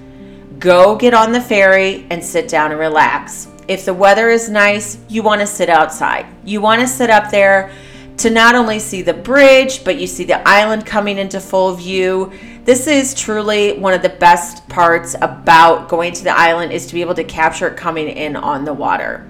Go 0.58 0.94
get 0.94 1.14
on 1.14 1.32
the 1.32 1.40
ferry 1.40 2.06
and 2.10 2.22
sit 2.22 2.48
down 2.48 2.70
and 2.70 2.78
relax. 2.78 3.48
If 3.66 3.86
the 3.86 3.94
weather 3.94 4.28
is 4.28 4.50
nice, 4.50 4.98
you 5.08 5.22
want 5.22 5.40
to 5.40 5.46
sit 5.46 5.70
outside. 5.70 6.26
You 6.44 6.60
want 6.60 6.82
to 6.82 6.86
sit 6.86 7.08
up 7.08 7.30
there 7.30 7.72
to 8.18 8.28
not 8.28 8.54
only 8.54 8.78
see 8.78 9.00
the 9.00 9.14
bridge, 9.14 9.84
but 9.84 9.98
you 9.98 10.06
see 10.06 10.24
the 10.24 10.46
island 10.46 10.84
coming 10.84 11.16
into 11.16 11.40
full 11.40 11.74
view. 11.74 12.30
This 12.70 12.86
is 12.86 13.14
truly 13.14 13.72
one 13.72 13.94
of 13.94 14.02
the 14.02 14.10
best 14.10 14.68
parts 14.68 15.16
about 15.20 15.88
going 15.88 16.12
to 16.12 16.22
the 16.22 16.30
island 16.30 16.70
is 16.70 16.86
to 16.86 16.94
be 16.94 17.00
able 17.00 17.16
to 17.16 17.24
capture 17.24 17.66
it 17.66 17.76
coming 17.76 18.06
in 18.06 18.36
on 18.36 18.64
the 18.64 18.72
water. 18.72 19.28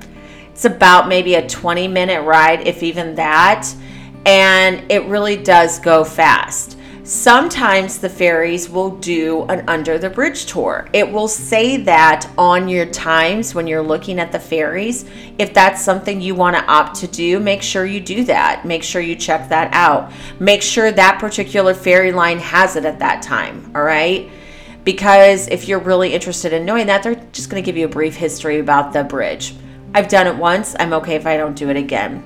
It's 0.50 0.66
about 0.66 1.08
maybe 1.08 1.36
a 1.36 1.48
20 1.48 1.88
minute 1.88 2.20
ride, 2.24 2.66
if 2.66 2.82
even 2.82 3.14
that, 3.14 3.66
and 4.26 4.84
it 4.92 5.06
really 5.06 5.38
does 5.38 5.78
go 5.78 6.04
fast. 6.04 6.76
Sometimes 7.02 7.98
the 7.98 8.10
ferries 8.10 8.68
will 8.68 8.90
do 8.90 9.44
an 9.44 9.64
under 9.66 9.98
the 9.98 10.10
bridge 10.10 10.44
tour. 10.44 10.86
It 10.92 11.10
will 11.10 11.28
say 11.28 11.78
that 11.78 12.30
on 12.36 12.68
your 12.68 12.84
times 12.84 13.54
when 13.54 13.66
you're 13.66 13.82
looking 13.82 14.18
at 14.20 14.32
the 14.32 14.38
ferries. 14.38 15.06
If 15.38 15.54
that's 15.54 15.82
something 15.82 16.20
you 16.20 16.34
want 16.34 16.56
to 16.56 16.64
opt 16.66 16.96
to 16.96 17.06
do, 17.06 17.40
make 17.40 17.62
sure 17.62 17.86
you 17.86 18.00
do 18.00 18.24
that. 18.24 18.66
Make 18.66 18.82
sure 18.82 19.00
you 19.00 19.16
check 19.16 19.48
that 19.48 19.72
out. 19.72 20.12
Make 20.40 20.60
sure 20.60 20.92
that 20.92 21.18
particular 21.18 21.72
ferry 21.72 22.12
line 22.12 22.38
has 22.38 22.76
it 22.76 22.84
at 22.84 22.98
that 22.98 23.22
time, 23.22 23.72
all 23.74 23.82
right? 23.82 24.30
Because 24.84 25.48
if 25.48 25.68
you're 25.68 25.80
really 25.80 26.12
interested 26.12 26.52
in 26.52 26.66
knowing 26.66 26.86
that, 26.88 27.02
they're 27.02 27.26
just 27.32 27.48
going 27.48 27.62
to 27.62 27.66
give 27.66 27.78
you 27.78 27.86
a 27.86 27.90
brief 27.90 28.14
history 28.14 28.58
about 28.58 28.92
the 28.92 29.04
bridge. 29.04 29.54
I've 29.94 30.08
done 30.08 30.26
it 30.26 30.36
once. 30.36 30.76
I'm 30.78 30.92
okay 30.92 31.16
if 31.16 31.26
I 31.26 31.38
don't 31.38 31.56
do 31.56 31.70
it 31.70 31.76
again. 31.78 32.22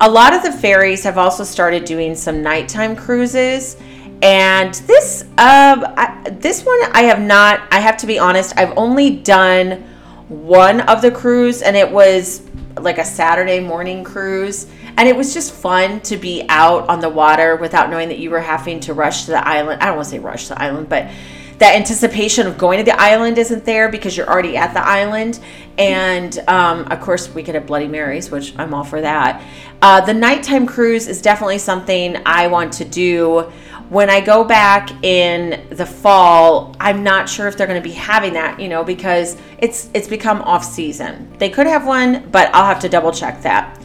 A 0.00 0.10
lot 0.10 0.32
of 0.32 0.42
the 0.42 0.52
ferries 0.52 1.04
have 1.04 1.18
also 1.18 1.44
started 1.44 1.84
doing 1.84 2.14
some 2.14 2.42
nighttime 2.42 2.96
cruises 2.96 3.76
and 4.22 4.74
this 4.86 5.22
um 5.22 5.84
I, 5.96 6.22
this 6.40 6.64
one 6.64 6.78
I 6.92 7.02
have 7.02 7.20
not 7.20 7.60
I 7.70 7.80
have 7.80 7.96
to 7.98 8.06
be 8.06 8.18
honest 8.18 8.54
I've 8.56 8.76
only 8.76 9.16
done 9.16 9.84
one 10.28 10.80
of 10.82 11.02
the 11.02 11.10
cruise 11.10 11.62
and 11.62 11.76
it 11.76 11.90
was 11.90 12.42
like 12.80 12.98
a 12.98 13.04
Saturday 13.04 13.60
morning 13.60 14.04
cruise. 14.04 14.66
And 14.98 15.08
it 15.08 15.16
was 15.16 15.34
just 15.34 15.52
fun 15.52 16.00
to 16.02 16.16
be 16.16 16.46
out 16.48 16.88
on 16.88 17.00
the 17.00 17.08
water 17.08 17.56
without 17.56 17.90
knowing 17.90 18.08
that 18.08 18.18
you 18.18 18.30
were 18.30 18.40
having 18.40 18.80
to 18.80 18.94
rush 18.94 19.24
to 19.24 19.32
the 19.32 19.46
island. 19.46 19.82
I 19.82 19.86
don't 19.86 19.96
want 19.96 20.06
to 20.06 20.10
say 20.10 20.18
rush 20.18 20.48
to 20.48 20.54
the 20.54 20.62
island 20.62 20.88
but 20.88 21.10
that 21.58 21.74
anticipation 21.74 22.46
of 22.46 22.58
going 22.58 22.78
to 22.78 22.84
the 22.84 22.98
island 23.00 23.38
isn't 23.38 23.64
there 23.64 23.90
because 23.90 24.14
you're 24.14 24.28
already 24.28 24.56
at 24.58 24.74
the 24.74 24.86
island. 24.86 25.40
And 25.78 26.38
um, 26.48 26.84
of 26.90 27.00
course 27.00 27.34
we 27.34 27.42
could 27.42 27.54
have 27.54 27.66
bloody 27.66 27.88
marys 27.88 28.30
which 28.30 28.54
i'm 28.58 28.72
all 28.72 28.84
for 28.84 29.00
that 29.00 29.42
uh, 29.82 30.00
the 30.00 30.14
nighttime 30.14 30.66
cruise 30.66 31.06
is 31.06 31.20
definitely 31.22 31.58
something 31.58 32.16
i 32.24 32.46
want 32.46 32.72
to 32.72 32.84
do 32.84 33.50
when 33.88 34.10
I 34.10 34.20
go 34.20 34.42
back 34.42 34.90
in 35.04 35.64
the 35.70 35.86
fall, 35.86 36.74
I'm 36.80 37.04
not 37.04 37.28
sure 37.28 37.46
if 37.46 37.56
they're 37.56 37.68
going 37.68 37.80
to 37.80 37.88
be 37.88 37.94
having 37.94 38.32
that, 38.32 38.58
you 38.58 38.68
know, 38.68 38.82
because 38.82 39.36
it's 39.58 39.90
it's 39.94 40.08
become 40.08 40.42
off 40.42 40.64
season. 40.64 41.32
They 41.38 41.50
could 41.50 41.66
have 41.66 41.86
one, 41.86 42.28
but 42.30 42.52
I'll 42.52 42.66
have 42.66 42.80
to 42.80 42.88
double 42.88 43.12
check 43.12 43.42
that. 43.42 43.80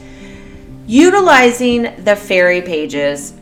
Utilizing 0.87 2.03
the 2.03 2.15
ferry 2.15 2.61
pages 2.61 3.35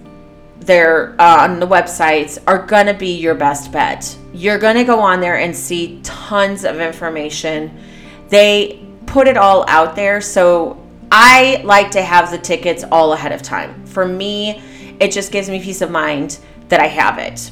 there 0.59 1.15
uh, 1.19 1.43
on 1.43 1.59
the 1.59 1.67
websites 1.67 2.37
are 2.45 2.65
going 2.65 2.87
to 2.87 2.93
be 2.93 3.15
your 3.15 3.35
best 3.35 3.71
bet. 3.71 4.15
You're 4.33 4.59
going 4.59 4.75
to 4.75 4.83
go 4.83 4.99
on 4.99 5.21
there 5.21 5.37
and 5.37 5.55
see 5.55 6.01
tons 6.03 6.65
of 6.65 6.81
information. 6.81 7.75
They 8.27 8.85
put 9.05 9.27
it 9.27 9.37
all 9.37 9.63
out 9.69 9.95
there, 9.95 10.19
so 10.19 10.77
I 11.11 11.61
like 11.63 11.91
to 11.91 12.01
have 12.01 12.31
the 12.31 12.37
tickets 12.37 12.83
all 12.91 13.13
ahead 13.13 13.31
of 13.31 13.41
time. 13.41 13.85
For 13.85 14.05
me, 14.05 14.61
it 14.99 15.11
just 15.11 15.31
gives 15.31 15.49
me 15.49 15.61
peace 15.61 15.81
of 15.81 15.91
mind 15.91 16.39
that 16.67 16.79
I 16.79 16.87
have 16.87 17.17
it. 17.17 17.51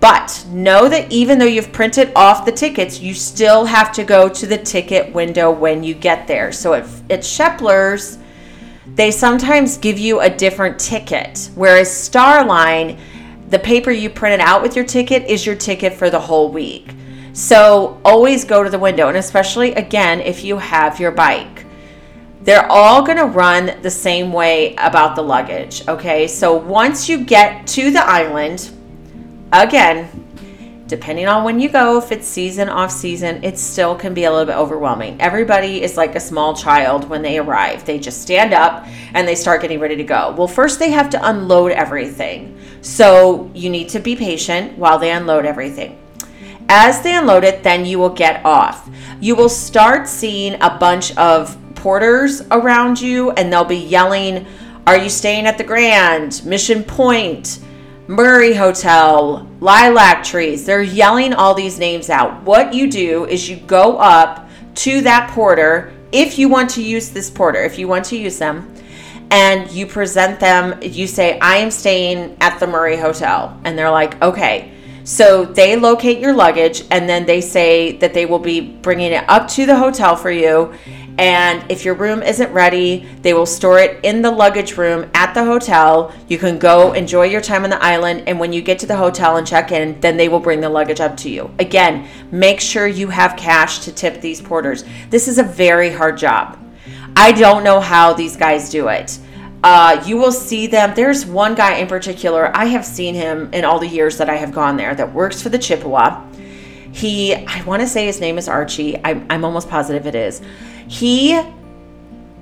But 0.00 0.44
know 0.50 0.88
that 0.88 1.10
even 1.10 1.38
though 1.38 1.46
you've 1.46 1.72
printed 1.72 2.12
off 2.14 2.44
the 2.44 2.52
tickets, 2.52 3.00
you 3.00 3.14
still 3.14 3.64
have 3.64 3.90
to 3.92 4.04
go 4.04 4.28
to 4.28 4.46
the 4.46 4.58
ticket 4.58 5.12
window 5.12 5.50
when 5.50 5.82
you 5.82 5.94
get 5.94 6.28
there. 6.28 6.52
So 6.52 6.74
if 6.74 7.10
at 7.10 7.24
Shepler's, 7.24 8.18
they 8.94 9.10
sometimes 9.10 9.76
give 9.76 9.98
you 9.98 10.20
a 10.20 10.30
different 10.30 10.78
ticket, 10.78 11.50
whereas 11.54 11.88
Starline, 11.88 12.98
the 13.48 13.58
paper 13.58 13.90
you 13.90 14.10
printed 14.10 14.40
out 14.40 14.62
with 14.62 14.76
your 14.76 14.84
ticket 14.84 15.24
is 15.24 15.46
your 15.46 15.56
ticket 15.56 15.94
for 15.94 16.10
the 16.10 16.20
whole 16.20 16.50
week. 16.50 16.94
So 17.32 18.00
always 18.04 18.44
go 18.44 18.62
to 18.62 18.70
the 18.70 18.78
window, 18.78 19.08
and 19.08 19.16
especially 19.16 19.72
again 19.74 20.20
if 20.20 20.44
you 20.44 20.58
have 20.58 21.00
your 21.00 21.12
bike. 21.12 21.57
They're 22.40 22.70
all 22.70 23.02
going 23.02 23.18
to 23.18 23.26
run 23.26 23.78
the 23.82 23.90
same 23.90 24.32
way 24.32 24.74
about 24.76 25.16
the 25.16 25.22
luggage. 25.22 25.86
Okay, 25.88 26.28
so 26.28 26.54
once 26.54 27.08
you 27.08 27.24
get 27.24 27.66
to 27.68 27.90
the 27.90 28.04
island, 28.04 28.70
again, 29.52 30.08
depending 30.86 31.26
on 31.26 31.44
when 31.44 31.60
you 31.60 31.68
go, 31.68 31.98
if 31.98 32.10
it's 32.12 32.26
season, 32.26 32.68
off 32.68 32.90
season, 32.90 33.44
it 33.44 33.58
still 33.58 33.94
can 33.94 34.14
be 34.14 34.24
a 34.24 34.30
little 34.30 34.46
bit 34.46 34.56
overwhelming. 34.56 35.20
Everybody 35.20 35.82
is 35.82 35.96
like 35.96 36.14
a 36.14 36.20
small 36.20 36.54
child 36.54 37.08
when 37.08 37.22
they 37.22 37.38
arrive. 37.38 37.84
They 37.84 37.98
just 37.98 38.22
stand 38.22 38.54
up 38.54 38.86
and 39.14 39.26
they 39.26 39.34
start 39.34 39.60
getting 39.60 39.80
ready 39.80 39.96
to 39.96 40.04
go. 40.04 40.34
Well, 40.36 40.48
first 40.48 40.78
they 40.78 40.90
have 40.90 41.10
to 41.10 41.28
unload 41.28 41.72
everything. 41.72 42.58
So 42.80 43.50
you 43.54 43.68
need 43.68 43.88
to 43.90 44.00
be 44.00 44.16
patient 44.16 44.78
while 44.78 44.98
they 44.98 45.10
unload 45.10 45.44
everything. 45.44 45.98
As 46.70 47.00
they 47.02 47.14
unload 47.14 47.44
it, 47.44 47.62
then 47.62 47.84
you 47.84 47.98
will 47.98 48.10
get 48.10 48.44
off. 48.44 48.88
You 49.20 49.34
will 49.34 49.48
start 49.48 50.06
seeing 50.06 50.54
a 50.60 50.78
bunch 50.78 51.16
of 51.16 51.56
porters 51.78 52.42
around 52.50 53.00
you 53.00 53.30
and 53.32 53.52
they'll 53.52 53.64
be 53.64 53.76
yelling, 53.76 54.46
Are 54.86 54.98
you 54.98 55.08
staying 55.08 55.46
at 55.46 55.58
the 55.58 55.64
Grand? 55.64 56.44
Mission 56.44 56.84
Point, 56.84 57.60
Murray 58.06 58.54
Hotel, 58.54 59.48
Lilac 59.60 60.24
Trees. 60.24 60.66
They're 60.66 60.82
yelling 60.82 61.32
all 61.32 61.54
these 61.54 61.78
names 61.78 62.10
out. 62.10 62.42
What 62.42 62.74
you 62.74 62.90
do 62.90 63.26
is 63.26 63.48
you 63.48 63.56
go 63.56 63.98
up 63.98 64.48
to 64.76 65.00
that 65.02 65.30
porter 65.30 65.92
if 66.12 66.38
you 66.38 66.48
want 66.48 66.70
to 66.70 66.82
use 66.82 67.10
this 67.10 67.28
porter, 67.28 67.62
if 67.62 67.78
you 67.78 67.86
want 67.86 68.04
to 68.06 68.16
use 68.16 68.38
them, 68.38 68.72
and 69.30 69.70
you 69.70 69.86
present 69.86 70.40
them, 70.40 70.78
you 70.82 71.06
say, 71.06 71.38
I 71.38 71.56
am 71.56 71.70
staying 71.70 72.36
at 72.40 72.58
the 72.58 72.66
Murray 72.66 72.96
Hotel. 72.96 73.58
And 73.64 73.78
they're 73.78 73.90
like, 73.90 74.20
Okay. 74.22 74.72
So 75.08 75.46
they 75.46 75.74
locate 75.74 76.18
your 76.18 76.34
luggage 76.34 76.84
and 76.90 77.08
then 77.08 77.24
they 77.24 77.40
say 77.40 77.96
that 77.96 78.12
they 78.12 78.26
will 78.26 78.38
be 78.38 78.60
bringing 78.60 79.12
it 79.12 79.24
up 79.26 79.48
to 79.48 79.64
the 79.64 79.74
hotel 79.74 80.16
for 80.16 80.30
you 80.30 80.74
and 81.16 81.64
if 81.68 81.82
your 81.82 81.94
room 81.94 82.22
isn't 82.22 82.52
ready, 82.52 83.08
they 83.22 83.32
will 83.32 83.46
store 83.46 83.78
it 83.78 84.04
in 84.04 84.20
the 84.20 84.30
luggage 84.30 84.76
room 84.76 85.10
at 85.14 85.32
the 85.32 85.44
hotel. 85.44 86.14
You 86.28 86.36
can 86.36 86.58
go 86.58 86.92
enjoy 86.92 87.24
your 87.24 87.40
time 87.40 87.64
on 87.64 87.70
the 87.70 87.82
island. 87.82 88.24
And 88.28 88.38
when 88.38 88.52
you 88.52 88.60
get 88.60 88.78
to 88.80 88.86
the 88.86 88.96
hotel 88.96 89.36
and 89.36 89.46
check 89.46 89.72
in, 89.72 89.98
then 90.00 90.18
they 90.18 90.28
will 90.28 90.40
bring 90.40 90.60
the 90.60 90.68
luggage 90.68 91.00
up 91.00 91.16
to 91.18 91.30
you. 91.30 91.50
Again, 91.58 92.06
make 92.30 92.60
sure 92.60 92.86
you 92.86 93.08
have 93.08 93.34
cash 93.36 93.80
to 93.80 93.92
tip 93.92 94.20
these 94.20 94.40
porters. 94.40 94.84
This 95.10 95.26
is 95.26 95.38
a 95.38 95.42
very 95.42 95.90
hard 95.90 96.18
job. 96.18 96.56
I 97.16 97.32
don't 97.32 97.64
know 97.64 97.80
how 97.80 98.12
these 98.12 98.36
guys 98.36 98.70
do 98.70 98.86
it. 98.86 99.18
Uh, 99.62 100.02
you 100.06 100.16
will 100.16 100.32
see 100.32 100.66
them. 100.66 100.94
There's 100.94 101.26
one 101.26 101.54
guy 101.54 101.76
in 101.76 101.88
particular, 101.88 102.56
I 102.56 102.66
have 102.66 102.84
seen 102.84 103.14
him 103.14 103.52
in 103.52 103.64
all 103.64 103.78
the 103.78 103.88
years 103.88 104.16
that 104.18 104.28
I 104.28 104.36
have 104.36 104.52
gone 104.52 104.76
there 104.76 104.94
that 104.94 105.12
works 105.12 105.42
for 105.42 105.48
the 105.48 105.58
Chippewa. 105.58 106.24
He, 106.92 107.34
I 107.34 107.62
want 107.64 107.82
to 107.82 107.88
say 107.88 108.06
his 108.06 108.20
name 108.20 108.38
is 108.38 108.48
Archie. 108.48 108.98
I'm, 109.04 109.26
I'm 109.28 109.44
almost 109.44 109.68
positive 109.68 110.06
it 110.06 110.14
is 110.14 110.40
he 110.88 111.40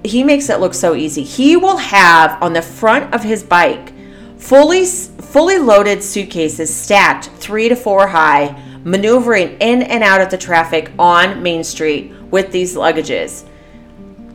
he 0.05 0.23
makes 0.23 0.49
it 0.49 0.61
look 0.61 0.73
so 0.73 0.95
easy. 0.95 1.25
He 1.25 1.57
will 1.57 1.77
have 1.77 2.41
on 2.41 2.53
the 2.53 2.63
front 2.63 3.13
of 3.13 3.25
his 3.25 3.43
bike 3.43 3.93
fully 4.39 4.87
fully 4.87 5.59
loaded 5.59 6.03
suitcases 6.03 6.75
stacked 6.75 7.27
3 7.27 7.71
to 7.71 7.77
4 7.77 8.07
high, 8.07 8.63
maneuvering 8.85 9.59
in 9.59 9.83
and 9.83 10.05
out 10.05 10.21
of 10.21 10.31
the 10.31 10.39
traffic 10.39 10.93
on 10.99 11.43
Main 11.43 11.65
Street 11.65 12.13
with 12.31 12.53
these 12.53 12.77
luggages. 12.77 13.45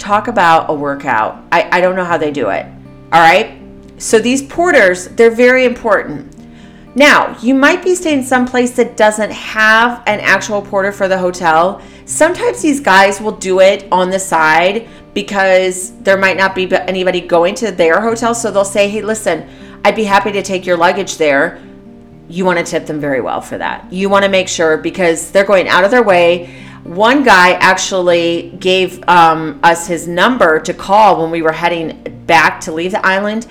Talk 0.02 0.28
about 0.28 0.68
a 0.68 0.74
workout. 0.74 1.44
I, 1.52 1.78
I 1.78 1.80
don't 1.80 1.96
know 1.96 2.04
how 2.04 2.18
they 2.18 2.32
do 2.32 2.50
it. 2.50 2.66
All 3.14 3.22
right? 3.22 3.62
So 4.00 4.18
these 4.18 4.42
porters, 4.42 5.10
they're 5.10 5.30
very 5.30 5.64
important. 5.64 6.36
Now, 6.96 7.38
you 7.40 7.54
might 7.54 7.84
be 7.84 7.94
staying 7.94 8.24
someplace 8.24 8.72
that 8.78 8.98
doesn't 8.98 9.32
have 9.32 10.02
an 10.08 10.20
actual 10.20 10.64
porter 10.64 10.92
for 10.92 11.08
the 11.08 11.20
hotel. 11.20 11.84
Sometimes 12.06 12.64
these 12.64 12.80
guys 12.80 13.22
will 13.22 13.38
do 13.38 13.60
it 13.60 13.88
on 13.92 14.10
the 14.10 14.18
side 14.18 14.90
because 15.14 15.92
there 16.00 16.18
might 16.18 16.36
not 16.36 16.56
be 16.56 16.68
anybody 16.76 17.22
going 17.22 17.54
to 17.56 17.70
their 17.70 18.02
hotel. 18.02 18.34
So 18.34 18.50
they'll 18.50 18.66
say, 18.66 18.90
hey, 18.90 19.04
listen, 19.04 19.48
I'd 19.86 19.96
be 19.96 20.04
happy 20.04 20.32
to 20.32 20.42
take 20.42 20.66
your 20.66 20.78
luggage 20.78 21.18
there. 21.18 21.62
You 22.28 22.44
want 22.44 22.58
to 22.58 22.66
tip 22.66 22.88
them 22.88 23.00
very 23.00 23.22
well 23.22 23.40
for 23.40 23.60
that. 23.60 23.94
You 23.94 24.10
want 24.10 24.26
to 24.26 24.32
make 24.32 24.48
sure 24.48 24.78
because 24.78 25.30
they're 25.30 25.46
going 25.46 25.68
out 25.68 25.84
of 25.84 25.92
their 25.92 26.02
way. 26.02 26.52
One 26.84 27.24
guy 27.24 27.52
actually 27.54 28.56
gave 28.60 29.08
um, 29.08 29.60
us 29.64 29.88
his 29.88 30.08
number 30.08 30.60
to 30.62 30.74
call 30.74 31.22
when 31.22 31.32
we 31.32 31.42
were 31.42 31.52
heading 31.52 32.24
back 32.26 32.60
to 32.62 32.72
leave 32.72 32.92
the 32.92 33.06
island 33.06 33.48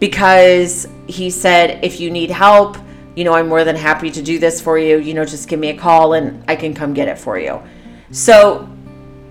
because 0.00 0.88
he 1.06 1.30
said, 1.30 1.84
if 1.84 2.00
you 2.00 2.10
need 2.10 2.30
help, 2.30 2.76
you 3.14 3.24
know, 3.24 3.34
I'm 3.34 3.48
more 3.48 3.62
than 3.62 3.76
happy 3.76 4.10
to 4.10 4.22
do 4.22 4.38
this 4.38 4.60
for 4.60 4.78
you. 4.78 4.98
You 4.98 5.14
know, 5.14 5.24
just 5.24 5.48
give 5.48 5.60
me 5.60 5.68
a 5.68 5.76
call 5.76 6.14
and 6.14 6.42
I 6.48 6.56
can 6.56 6.74
come 6.74 6.92
get 6.94 7.08
it 7.08 7.18
for 7.18 7.38
you. 7.38 7.62
So 8.10 8.68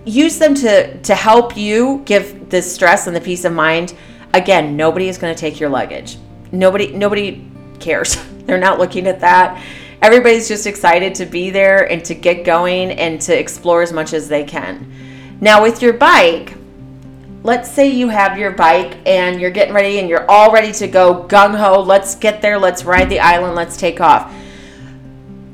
use 0.06 0.40
them 0.40 0.56
to 0.56 0.98
to 1.02 1.16
help 1.16 1.58
you 1.58 2.02
give 2.06 2.50
the 2.50 2.62
stress 2.62 3.08
and 3.08 3.16
the 3.16 3.22
peace 3.22 3.44
of 3.46 3.54
mind. 3.54 3.96
Again, 4.34 4.78
nobody 4.78 5.10
is 5.10 5.18
going 5.18 5.34
to 5.34 5.40
take 5.40 5.60
your 5.60 5.70
luggage. 5.70 6.18
Nobody 6.52 6.92
nobody 6.94 7.50
cares. 7.80 8.16
They're 8.46 8.58
not 8.58 8.80
looking 8.80 9.08
at 9.08 9.20
that. 9.22 9.62
Everybody's 10.02 10.48
just 10.48 10.66
excited 10.66 11.14
to 11.16 11.26
be 11.26 11.50
there 11.50 11.92
and 11.92 12.04
to 12.06 12.16
get 12.16 12.44
going 12.44 12.92
and 12.92 13.22
to 13.22 13.38
explore 13.38 13.82
as 13.82 13.94
much 13.94 14.14
as 14.14 14.28
they 14.28 14.44
can. 14.44 14.92
Now 15.40 15.62
with 15.62 15.82
your 15.82 15.94
bike, 15.94 16.56
let's 17.44 17.70
say 17.70 17.90
you 17.90 18.10
have 18.10 18.38
your 18.38 18.52
bike 18.52 18.98
and 19.06 19.40
you're 19.40 19.52
getting 19.52 19.74
ready 19.74 20.00
and 20.00 20.10
you're 20.10 20.30
all 20.30 20.52
ready 20.52 20.72
to 20.74 20.88
go 20.88 21.26
gung 21.28 21.56
ho, 21.56 21.82
let's 21.82 22.16
get 22.16 22.42
there, 22.42 22.58
let's 22.58 22.84
ride 22.84 23.10
the 23.10 23.20
island, 23.20 23.56
let's 23.56 23.78
take 23.78 24.02
off. 24.02 24.34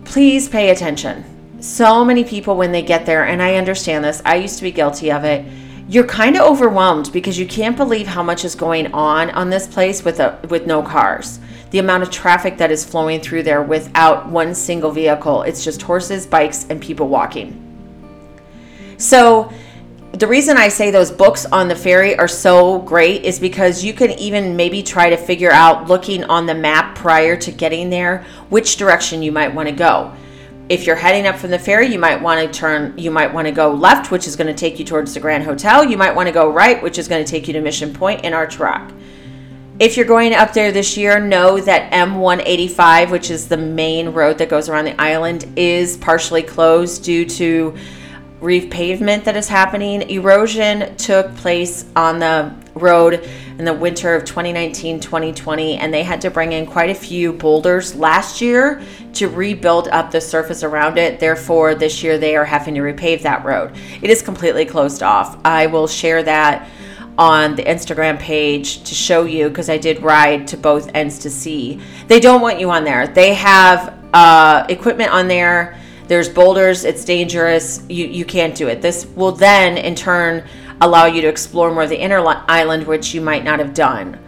Please 0.06 0.48
pay 0.48 0.70
attention 0.70 1.26
so 1.60 2.06
many 2.06 2.24
people 2.24 2.56
when 2.56 2.72
they 2.72 2.82
get 2.82 3.06
there, 3.06 3.26
and 3.26 3.42
I 3.42 3.56
understand 3.56 4.04
this, 4.04 4.22
I 4.26 4.36
used 4.36 4.58
to 4.58 4.64
be 4.64 4.72
guilty 4.72 5.12
of 5.12 5.24
it. 5.24 5.46
You're 5.90 6.06
kind 6.06 6.36
of 6.36 6.44
overwhelmed 6.44 7.12
because 7.14 7.40
you 7.40 7.48
can't 7.48 7.78
believe 7.78 8.08
how 8.08 8.22
much 8.22 8.44
is 8.44 8.56
going 8.56 8.94
on 8.94 9.30
on 9.32 9.50
this 9.50 9.68
place 9.68 10.04
with 10.04 10.20
a 10.20 10.38
with 10.50 10.68
no 10.68 10.84
cars. 10.84 11.40
The 11.72 11.80
amount 11.80 12.04
of 12.04 12.12
traffic 12.12 12.58
that 12.58 12.72
is 12.72 12.86
flowing 12.86 13.20
through 13.22 13.44
there 13.44 13.62
without 13.62 14.30
one 14.30 14.56
single 14.56 14.92
vehicle. 14.92 15.44
It's 15.44 15.64
just 15.64 15.82
horses, 15.82 16.26
bikes, 16.26 16.66
and 16.70 16.82
people 16.82 17.08
walking. 17.08 17.64
So, 18.98 19.52
the 20.14 20.28
reason 20.28 20.58
I 20.58 20.70
say 20.70 20.90
those 20.90 21.12
books 21.12 21.46
on 21.46 21.68
the 21.68 21.76
ferry 21.76 22.18
are 22.18 22.28
so 22.28 22.80
great 22.80 23.24
is 23.24 23.40
because 23.40 23.84
you 23.84 23.94
can 23.94 24.12
even 24.12 24.56
maybe 24.56 24.82
try 24.82 25.10
to 25.10 25.18
figure 25.18 25.52
out, 25.52 25.88
looking 25.88 26.24
on 26.24 26.46
the 26.46 26.56
map 26.56 26.96
prior 26.96 27.36
to 27.38 27.52
getting 27.52 27.90
there, 27.90 28.26
which 28.50 28.78
direction 28.78 29.22
you 29.22 29.32
might 29.32 29.54
want 29.54 29.70
to 29.70 29.76
go 29.76 30.14
if 30.70 30.86
you're 30.86 30.96
heading 30.98 31.26
up 31.28 31.38
from 31.38 31.52
the 31.52 31.60
ferry, 31.60 31.88
you 31.88 32.00
might 32.00 32.22
want 32.22 32.42
to 32.42 32.60
turn, 32.60 32.98
you 32.98 33.10
might 33.10 33.34
want 33.34 33.48
to 33.48 33.52
go 33.52 33.72
left, 33.72 34.12
which 34.12 34.28
is 34.28 34.36
going 34.36 34.48
to 34.48 34.54
take 34.54 34.80
you 34.80 34.86
towards 34.86 35.14
the 35.14 35.20
Grand 35.20 35.44
Hotel. 35.44 35.84
You 35.84 35.98
might 35.98 36.14
want 36.14 36.28
to 36.28 36.34
go 36.34 36.52
right, 36.52 36.82
which 36.82 36.98
is 36.98 37.08
going 37.08 37.24
to 37.24 37.30
take 37.30 37.48
you 37.48 37.54
to 37.54 37.62
Mission 37.62 37.94
Point 37.94 38.26
in 38.26 38.34
Arch 38.34 38.60
Rock. 38.60 38.92
If 39.80 39.96
you're 39.96 40.08
going 40.08 40.34
up 40.34 40.54
there 40.54 40.72
this 40.72 40.98
year, 40.98 41.20
know 41.20 41.60
that 41.60 41.92
M185, 41.92 43.12
which 43.12 43.30
is 43.30 43.48
the 43.48 43.58
main 43.58 44.10
road 44.10 44.40
that 44.40 44.50
goes 44.50 44.70
around 44.70 44.86
the 44.86 45.00
island, 45.00 45.46
is 45.56 45.98
partially 45.98 46.42
closed 46.42 47.04
due 47.04 47.26
to 47.26 47.76
reef 48.42 48.72
pavement 48.72 49.24
that 49.26 49.38
is 49.38 49.48
happening. 49.48 50.10
Erosion 50.10 50.96
took 50.96 51.36
place 51.36 51.86
on 51.96 52.18
the 52.18 52.56
road 52.74 53.30
in 53.60 53.66
the 53.66 53.74
winter 53.74 54.16
of 54.16 54.26
2019 54.26 55.00
2020, 55.00 55.78
and 55.78 55.94
they 55.94 56.02
had 56.02 56.22
to 56.22 56.32
bring 56.32 56.54
in 56.54 56.66
quite 56.66 56.90
a 56.90 56.96
few 56.96 57.32
boulders 57.32 57.94
last 57.94 58.42
year 58.42 58.82
to 59.14 59.28
rebuild 59.28 59.90
up 59.90 60.10
the 60.10 60.20
surface 60.20 60.64
around 60.64 60.98
it. 60.98 61.20
Therefore, 61.20 61.76
this 61.76 62.02
year 62.02 62.18
they 62.18 62.36
are 62.36 62.46
having 62.46 62.74
to 62.74 62.82
repave 62.82 63.22
that 63.22 63.46
road. 63.46 63.76
It 64.02 64.10
is 64.10 64.24
completely 64.24 64.66
closed 64.66 65.04
off. 65.04 65.38
I 65.46 65.68
will 65.68 65.88
share 65.88 66.24
that 66.24 66.68
on 67.18 67.56
the 67.56 67.64
Instagram 67.64 68.20
page 68.20 68.84
to 68.84 68.94
show 68.94 69.24
you 69.24 69.50
because 69.50 69.70
I 69.70 69.78
did 69.78 70.02
ride 70.04 70.48
to 70.50 70.58
both 70.58 70.92
ends 70.94 71.20
to 71.20 71.30
see. 71.30 71.82
They 72.08 72.20
don't 72.20 72.42
want 72.42 72.60
you 72.60 72.70
on 72.70 72.84
there. 72.84 73.08
They 73.08 73.34
have 73.34 73.98
uh, 74.14 74.66
equipment 74.70 75.12
on 75.12 75.28
there. 75.28 75.80
There's 76.08 76.30
boulders. 76.30 76.86
It's 76.86 77.04
dangerous. 77.04 77.84
You 77.90 78.06
you 78.06 78.24
can't 78.24 78.56
do 78.56 78.68
it. 78.68 78.82
This 78.82 79.06
will 79.06 79.32
then 79.32 79.78
in 79.78 79.96
turn 79.96 80.48
allow 80.80 81.06
you 81.06 81.22
to 81.22 81.28
explore 81.28 81.72
more 81.72 81.84
of 81.84 81.90
the 81.90 82.00
inner 82.00 82.24
island, 82.48 82.86
which 82.86 83.14
you 83.14 83.22
might 83.22 83.44
not 83.44 83.60
have 83.60 83.74
done. 83.74 84.20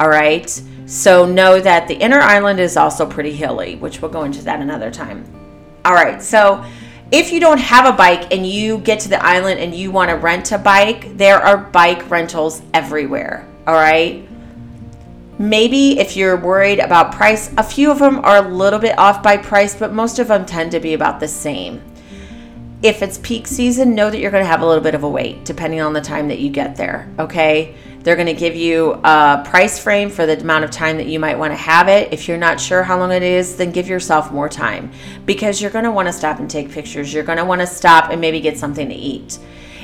All 0.00 0.08
right. 0.08 0.48
So 0.86 1.26
know 1.26 1.60
that 1.60 1.86
the 1.86 1.94
inner 1.94 2.20
island 2.20 2.60
is 2.60 2.76
also 2.76 3.04
pretty 3.04 3.32
hilly, 3.32 3.76
which 3.76 4.00
we'll 4.00 4.10
go 4.10 4.24
into 4.24 4.42
that 4.44 4.60
another 4.60 4.90
time. 4.90 5.24
All 5.84 5.94
right. 5.94 6.22
So 6.22 6.64
if 7.10 7.32
you 7.32 7.40
don't 7.40 7.58
have 7.58 7.86
a 7.86 7.96
bike 7.96 8.32
and 8.32 8.46
you 8.46 8.78
get 8.78 9.00
to 9.00 9.08
the 9.08 9.22
island 9.24 9.60
and 9.60 9.74
you 9.74 9.90
want 9.90 10.10
to 10.10 10.16
rent 10.16 10.52
a 10.52 10.58
bike, 10.58 11.16
there 11.16 11.38
are 11.38 11.56
bike 11.56 12.10
rentals 12.10 12.62
everywhere. 12.74 13.46
All 13.66 13.74
right. 13.74 14.26
Maybe 15.38 15.98
if 16.00 16.16
you're 16.16 16.36
worried 16.36 16.80
about 16.80 17.12
price, 17.12 17.52
a 17.56 17.62
few 17.62 17.90
of 17.90 17.98
them 17.98 18.18
are 18.24 18.44
a 18.44 18.48
little 18.48 18.78
bit 18.78 18.98
off 18.98 19.22
by 19.22 19.36
price, 19.36 19.74
but 19.74 19.92
most 19.92 20.18
of 20.18 20.28
them 20.28 20.44
tend 20.44 20.72
to 20.72 20.80
be 20.80 20.94
about 20.94 21.20
the 21.20 21.28
same 21.28 21.80
if 22.82 23.02
it's 23.02 23.18
peak 23.18 23.46
season, 23.46 23.94
know 23.94 24.08
that 24.10 24.18
you're 24.18 24.30
going 24.30 24.44
to 24.44 24.48
have 24.48 24.62
a 24.62 24.66
little 24.66 24.82
bit 24.82 24.94
of 24.94 25.02
a 25.02 25.08
wait 25.08 25.44
depending 25.44 25.80
on 25.80 25.92
the 25.92 26.00
time 26.00 26.28
that 26.28 26.38
you 26.38 26.50
get 26.50 26.76
there. 26.76 27.08
Okay. 27.18 27.74
They're 28.08 28.16
going 28.16 28.24
to 28.24 28.32
give 28.32 28.56
you 28.56 28.92
a 29.04 29.44
price 29.46 29.78
frame 29.78 30.08
for 30.08 30.24
the 30.24 30.40
amount 30.40 30.64
of 30.64 30.70
time 30.70 30.96
that 30.96 31.08
you 31.08 31.20
might 31.20 31.38
want 31.38 31.52
to 31.52 31.58
have 31.58 31.88
it. 31.88 32.10
If 32.10 32.26
you're 32.26 32.38
not 32.38 32.58
sure 32.58 32.82
how 32.82 32.98
long 32.98 33.12
it 33.12 33.22
is, 33.22 33.56
then 33.56 33.70
give 33.70 33.86
yourself 33.86 34.32
more 34.32 34.48
time 34.48 34.90
because 35.26 35.60
you're 35.60 35.70
going 35.70 35.84
to 35.84 35.90
want 35.90 36.08
to 36.08 36.12
stop 36.14 36.38
and 36.38 36.48
take 36.48 36.70
pictures. 36.70 37.12
You're 37.12 37.22
going 37.22 37.36
to 37.36 37.44
want 37.44 37.60
to 37.60 37.66
stop 37.66 38.10
and 38.10 38.18
maybe 38.18 38.40
get 38.40 38.56
something 38.56 38.88
to 38.88 38.94
eat. 38.94 39.38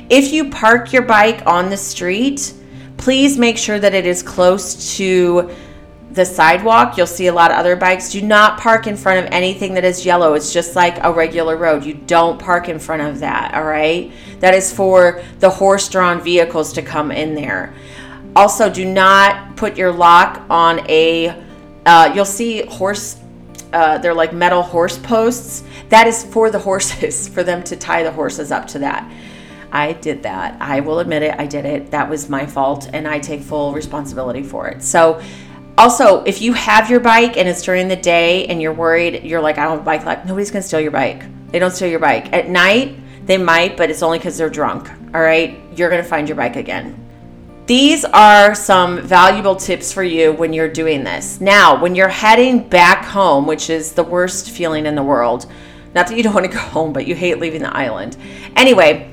If 0.09 0.33
you 0.33 0.49
park 0.49 0.91
your 0.91 1.03
bike 1.03 1.47
on 1.47 1.69
the 1.69 1.77
street, 1.77 2.55
please 2.97 3.37
make 3.37 3.59
sure 3.59 3.79
that 3.79 3.93
it 3.93 4.07
is 4.07 4.23
close 4.23 4.97
to 4.97 5.55
the 6.15 6.25
sidewalk, 6.25 6.97
you'll 6.97 7.07
see 7.07 7.27
a 7.27 7.33
lot 7.33 7.51
of 7.51 7.57
other 7.57 7.75
bikes. 7.75 8.11
Do 8.11 8.23
not 8.23 8.59
park 8.59 8.87
in 8.87 8.97
front 8.97 9.27
of 9.27 9.33
anything 9.33 9.75
that 9.75 9.85
is 9.85 10.07
yellow. 10.07 10.35
It's 10.35 10.53
just 10.53 10.77
like 10.77 10.97
a 11.03 11.13
regular 11.13 11.57
road. 11.57 11.85
You 11.85 11.95
don't 11.95 12.39
park 12.39 12.69
in 12.69 12.79
front 12.79 13.03
of 13.03 13.19
that, 13.21 13.53
all 13.55 13.65
right? 13.65 14.13
That 14.39 14.55
is 14.55 14.73
for 14.73 15.23
the 15.41 15.51
horse 15.51 15.89
drawn 15.89 16.23
vehicles 16.23 16.73
to 16.75 16.83
come 16.83 17.11
in 17.11 17.35
there. 17.35 17.75
Also, 18.37 18.69
do 18.69 18.85
not 18.85 19.57
put 19.57 19.77
your 19.77 19.93
lock 19.93 20.45
on 20.51 20.81
a, 20.91 21.43
uh, 21.87 22.13
you'll 22.15 22.25
see 22.25 22.67
horse, 22.67 23.21
uh, 23.73 23.99
they're 23.99 24.15
like 24.15 24.33
metal 24.33 24.63
horse 24.63 24.99
posts. 24.99 25.63
That 25.89 26.07
is 26.07 26.25
for 26.25 26.51
the 26.51 26.59
horses, 26.69 27.29
for 27.29 27.43
them 27.43 27.63
to 27.65 27.77
tie 27.77 28.03
the 28.03 28.13
horses 28.13 28.51
up 28.51 28.67
to 28.69 28.79
that. 28.81 29.11
I 29.71 29.93
did 29.93 30.23
that. 30.23 30.57
I 30.61 30.81
will 30.81 31.01
admit 31.01 31.23
it. 31.23 31.35
I 31.39 31.47
did 31.47 31.65
it. 31.65 31.91
That 31.91 32.09
was 32.09 32.29
my 32.29 32.47
fault, 32.47 32.89
and 32.93 33.09
I 33.09 33.19
take 33.19 33.43
full 33.43 33.73
responsibility 33.73 34.43
for 34.43 34.69
it. 34.69 34.83
So, 34.83 35.21
also, 35.77 36.23
if 36.23 36.41
you 36.41 36.53
have 36.53 36.89
your 36.89 37.01
bike 37.01 37.37
and 37.37 37.49
it's 37.49 37.63
during 37.63 37.89
the 37.89 37.97
day 37.97 38.47
and 38.47 38.63
you're 38.63 38.73
worried, 38.73 39.25
you're 39.25 39.41
like, 39.41 39.59
I 39.59 39.65
don't 39.65 39.73
have 39.73 39.81
a 39.81 39.85
bike 39.85 40.05
lock, 40.05 40.25
nobody's 40.25 40.53
gonna 40.53 40.63
steal 40.63 40.81
your 40.81 40.93
bike. 40.93 41.25
They 41.51 41.59
don't 41.59 41.73
steal 41.73 41.89
your 41.89 41.99
bike. 41.99 42.33
At 42.33 42.49
night, 42.49 42.97
they 43.27 43.39
might, 43.39 43.77
but 43.77 43.91
it's 43.91 44.03
only 44.03 44.19
because 44.19 44.39
they're 44.39 44.49
drunk. 44.51 44.89
All 45.13 45.21
right, 45.21 45.61
you're 45.77 45.91
gonna 45.91 46.05
find 46.05 46.29
your 46.29 46.37
bike 46.37 46.55
again. 46.55 47.04
These 47.67 48.05
are 48.05 48.55
some 48.55 49.01
valuable 49.01 49.57
tips 49.57 49.91
for 49.91 50.03
you 50.03 50.33
when 50.33 50.53
you're 50.53 50.69
doing 50.69 51.03
this. 51.03 51.41
Now, 51.41 51.81
when 51.81 51.95
you're 51.95 52.09
heading 52.09 52.69
back 52.69 53.07
home, 53.07 53.47
which 53.47 53.71
is 53.71 53.93
the 53.93 54.03
worst 54.03 54.51
feeling 54.51 54.85
in 54.85 54.95
the 54.95 55.03
world, 55.03 55.47
not 55.95 56.07
that 56.09 56.17
you 56.17 56.23
don't 56.23 56.35
want 56.35 56.45
to 56.45 56.53
go 56.53 56.59
home, 56.59 56.93
but 56.93 57.07
you 57.07 57.15
hate 57.15 57.39
leaving 57.39 57.63
the 57.63 57.75
island. 57.75 58.19
Anyway, 58.55 59.11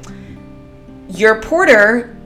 your 1.08 1.42
porter 1.42 2.18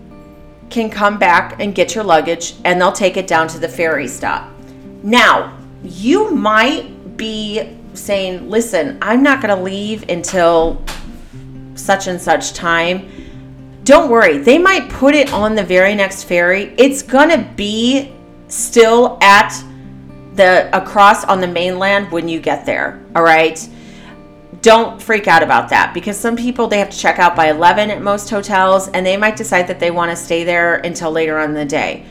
can 0.71 0.89
come 0.89 1.19
back 1.19 1.59
and 1.61 1.75
get 1.75 1.93
your 1.93 2.03
luggage 2.03 2.55
and 2.65 2.81
they'll 2.81 2.91
take 2.91 3.17
it 3.17 3.27
down 3.27 3.47
to 3.49 3.59
the 3.59 3.69
ferry 3.69 4.07
stop. 4.07 4.49
Now, 5.03 5.55
you 5.83 6.31
might 6.31 7.17
be 7.17 7.77
saying, 7.93 8.49
listen, 8.49 8.97
I'm 8.99 9.21
not 9.21 9.43
going 9.43 9.55
to 9.55 9.63
leave 9.63 10.09
until 10.09 10.83
such 11.75 12.07
and 12.07 12.19
such 12.19 12.53
time. 12.53 13.11
Don't 13.85 14.09
worry, 14.09 14.39
they 14.39 14.57
might 14.57 14.89
put 14.89 15.15
it 15.15 15.31
on 15.31 15.55
the 15.55 15.63
very 15.63 15.95
next 15.95 16.25
ferry. 16.25 16.73
It's 16.77 17.01
going 17.01 17.29
to 17.29 17.47
be 17.55 18.13
still 18.49 19.17
at 19.21 19.53
the 20.33 20.69
across 20.77 21.23
on 21.23 21.39
the 21.39 21.47
mainland 21.47 22.11
when 22.11 22.27
you 22.27 22.41
get 22.41 22.65
there. 22.65 23.01
All 23.15 23.23
right 23.23 23.57
don't 24.65 24.99
freak 24.99 25.27
out 25.27 25.43
about 25.43 25.69
that 25.69 25.93
because 25.93 26.17
some 26.17 26.35
people 26.35 26.67
they 26.67 26.79
have 26.79 26.89
to 26.89 26.97
check 26.97 27.19
out 27.19 27.35
by 27.35 27.51
11 27.51 27.91
at 27.91 28.01
most 28.01 28.31
hotels 28.31 28.87
and 28.87 29.05
they 29.05 29.15
might 29.15 29.35
decide 29.35 29.67
that 29.67 29.79
they 29.79 29.91
want 29.91 30.09
to 30.09 30.15
stay 30.15 30.43
there 30.43 30.77
until 30.77 31.11
later 31.11 31.37
on 31.37 31.49
in 31.49 31.55
the 31.55 31.63
day 31.63 32.03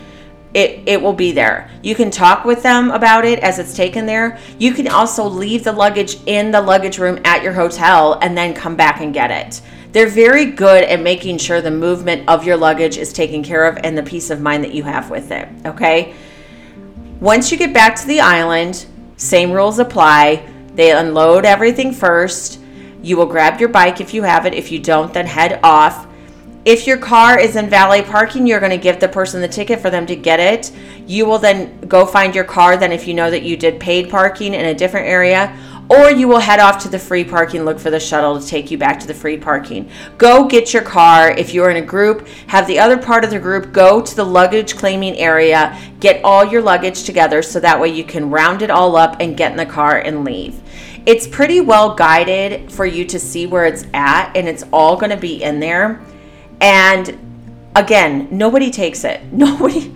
it, 0.55 0.81
it 0.87 1.03
will 1.03 1.13
be 1.13 1.33
there 1.33 1.69
you 1.83 1.97
can 1.97 2.13
talk 2.13 2.45
with 2.45 2.63
them 2.63 2.93
about 2.93 3.25
it 3.25 3.41
as 3.41 3.59
it's 3.59 3.75
taken 3.75 4.07
there 4.07 4.39
you 4.57 4.73
can 4.73 4.87
also 4.87 5.25
leave 5.25 5.65
the 5.65 5.73
luggage 5.73 6.19
in 6.27 6.53
the 6.53 6.61
luggage 6.61 6.97
room 6.97 7.19
at 7.25 7.43
your 7.43 7.53
hotel 7.53 8.21
and 8.23 8.39
then 8.39 8.55
come 8.55 8.77
back 8.77 9.01
and 9.01 9.13
get 9.13 9.33
it 9.33 9.61
they're 9.95 10.07
very 10.07 10.45
good 10.45 10.85
at 10.85 11.01
making 11.01 11.39
sure 11.39 11.63
the 11.63 11.71
movement 11.71 12.29
of 12.29 12.45
your 12.45 12.59
luggage 12.59 12.99
is 12.99 13.13
taken 13.13 13.43
care 13.43 13.65
of 13.65 13.79
and 13.83 13.97
the 13.97 14.03
peace 14.03 14.29
of 14.29 14.41
mind 14.41 14.63
that 14.63 14.75
you 14.75 14.83
have 14.83 15.09
with 15.09 15.31
it 15.31 15.49
okay 15.65 16.15
once 17.21 17.51
you 17.51 17.57
get 17.57 17.73
back 17.73 17.97
to 17.97 18.07
the 18.07 18.21
island 18.21 18.85
same 19.17 19.51
rules 19.51 19.79
apply 19.79 20.47
they 20.75 20.91
unload 20.91 21.45
everything 21.45 21.93
first. 21.93 22.61
You 23.03 23.17
will 23.17 23.27
grab 23.27 23.61
your 23.61 23.69
bike 23.69 24.01
if 24.01 24.13
you 24.13 24.23
have 24.23 24.47
it. 24.47 24.55
If 24.55 24.73
you 24.73 24.79
don't, 24.81 25.13
then 25.13 25.27
head 25.27 25.61
off. 25.63 26.07
If 26.65 26.87
your 26.87 26.97
car 26.97 27.39
is 27.39 27.57
in 27.57 27.69
valet 27.69 28.03
parking, 28.03 28.47
you're 28.47 28.59
going 28.59 28.71
to 28.71 28.79
give 28.79 28.99
the 28.99 29.09
person 29.09 29.43
the 29.43 29.49
ticket 29.49 29.81
for 29.81 29.91
them 29.91 30.07
to 30.07 30.17
get 30.17 30.41
it. 30.41 30.73
You 31.07 31.27
will 31.27 31.39
then 31.39 31.79
go 31.83 32.07
find 32.07 32.35
your 32.35 32.45
car. 32.45 32.77
Then, 32.77 32.91
if 32.91 33.07
you 33.07 33.13
know 33.13 33.31
that 33.31 33.43
you 33.43 33.57
did 33.57 33.79
paid 33.79 34.09
parking 34.09 34.55
in 34.55 34.65
a 34.65 34.75
different 34.75 35.07
area, 35.07 35.55
or 35.89 36.11
you 36.11 36.29
will 36.29 36.39
head 36.39 36.61
off 36.61 36.83
to 36.83 36.89
the 36.89 36.99
free 36.99 37.25
parking, 37.25 37.65
look 37.65 37.79
for 37.79 37.91
the 37.91 38.01
shuttle 38.01 38.41
to 38.41 38.47
take 38.47 38.71
you 38.71 38.79
back 38.79 38.99
to 39.01 39.07
the 39.07 39.15
free 39.15 39.37
parking. 39.37 39.91
Go 40.19 40.47
get 40.47 40.73
your 40.73 40.83
car. 40.83 41.31
If 41.31 41.53
you're 41.53 41.71
in 41.71 41.77
a 41.77 41.87
group, 41.87 42.27
have 42.47 42.67
the 42.67 42.79
other 42.79 42.97
part 42.97 43.25
of 43.25 43.31
the 43.31 43.39
group 43.39 43.73
go 43.73 44.01
to 44.01 44.17
the 44.17 44.25
luggage 44.25 44.77
claiming 44.77 45.17
area, 45.17 45.79
get 46.01 46.25
all 46.25 46.45
your 46.45 46.63
luggage 46.63 47.05
together 47.05 47.43
so 47.43 47.61
that 47.61 47.79
way 47.79 47.89
you 47.89 48.05
can 48.05 48.31
round 48.31 48.63
it 48.63 48.71
all 48.71 48.97
up 48.97 49.17
and 49.21 49.37
get 49.37 49.51
in 49.51 49.59
the 49.59 49.67
car 49.67 49.99
and 49.99 50.25
leave. 50.25 50.61
It's 51.07 51.27
pretty 51.27 51.61
well 51.61 51.95
guided 51.95 52.73
for 52.73 52.87
you 52.87 53.05
to 53.07 53.19
see 53.19 53.47
where 53.47 53.67
it's 53.67 53.85
at, 53.93 54.35
and 54.35 54.49
it's 54.49 54.65
all 54.73 54.97
going 54.97 55.11
to 55.11 55.19
be 55.19 55.43
in 55.43 55.61
there. 55.61 56.01
And 56.63 57.71
again, 57.77 58.29
nobody 58.31 58.71
takes 58.71 59.05
it. 59.05 59.21
Nobody 59.33 59.95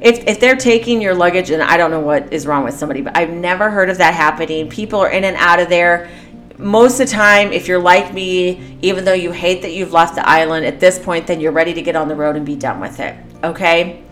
if, 0.00 0.26
if 0.26 0.40
they're 0.40 0.56
taking 0.56 1.00
your 1.00 1.14
luggage 1.14 1.50
and 1.50 1.62
i 1.62 1.76
don't 1.76 1.90
know 1.90 2.00
what 2.00 2.32
is 2.32 2.46
wrong 2.46 2.64
with 2.64 2.74
somebody 2.74 3.00
but 3.00 3.16
i've 3.16 3.30
never 3.30 3.70
heard 3.70 3.90
of 3.90 3.98
that 3.98 4.14
happening. 4.14 4.68
People 4.68 5.00
are 5.00 5.10
in 5.10 5.24
and 5.24 5.36
out 5.36 5.60
of 5.60 5.68
there. 5.68 6.10
Most 6.56 7.00
of 7.00 7.06
the 7.08 7.12
time 7.12 7.52
if 7.52 7.68
you're 7.68 7.80
like 7.80 8.12
me 8.12 8.78
even 8.82 9.04
though 9.04 9.14
you 9.14 9.32
hate 9.32 9.62
that 9.62 9.72
you've 9.72 9.92
left 9.92 10.14
the 10.14 10.28
island 10.28 10.66
at 10.66 10.80
this 10.80 10.98
point 10.98 11.26
then 11.26 11.40
you're 11.40 11.52
ready 11.52 11.72
to 11.74 11.82
get 11.82 11.96
on 11.96 12.08
the 12.08 12.16
road 12.16 12.36
and 12.36 12.44
be 12.44 12.56
done 12.56 12.80
with 12.80 13.00
it 13.00 13.16
okay? 13.42 14.04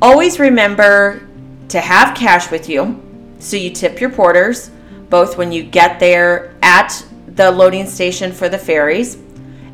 Always 0.00 0.38
remember 0.38 1.28
to 1.68 1.80
have 1.80 2.16
cash 2.16 2.50
with 2.50 2.68
you 2.68 3.02
so 3.38 3.56
you 3.56 3.70
tip 3.70 4.00
your 4.00 4.10
porters 4.10 4.70
both 5.10 5.38
when 5.38 5.52
you 5.52 5.62
get 5.62 6.00
there 6.00 6.54
at 6.62 7.04
the 7.26 7.50
loading 7.50 7.86
station 7.86 8.32
for 8.32 8.48
the 8.48 8.58
ferries 8.58 9.16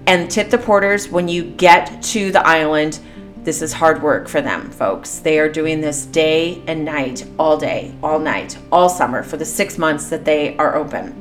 and 0.06 0.30
tip 0.30 0.50
the 0.50 0.58
porters 0.58 1.08
when 1.08 1.28
you 1.28 1.44
get 1.44 2.02
to 2.02 2.30
the 2.30 2.46
island 2.46 3.00
this 3.44 3.60
is 3.60 3.74
hard 3.74 4.02
work 4.02 4.26
for 4.26 4.40
them, 4.40 4.70
folks. 4.70 5.18
They 5.18 5.38
are 5.38 5.50
doing 5.50 5.82
this 5.82 6.06
day 6.06 6.62
and 6.66 6.82
night, 6.82 7.26
all 7.38 7.58
day, 7.58 7.94
all 8.02 8.18
night, 8.18 8.56
all 8.72 8.88
summer 8.88 9.22
for 9.22 9.36
the 9.36 9.44
six 9.44 9.76
months 9.76 10.08
that 10.08 10.24
they 10.24 10.56
are 10.56 10.74
open. 10.74 11.14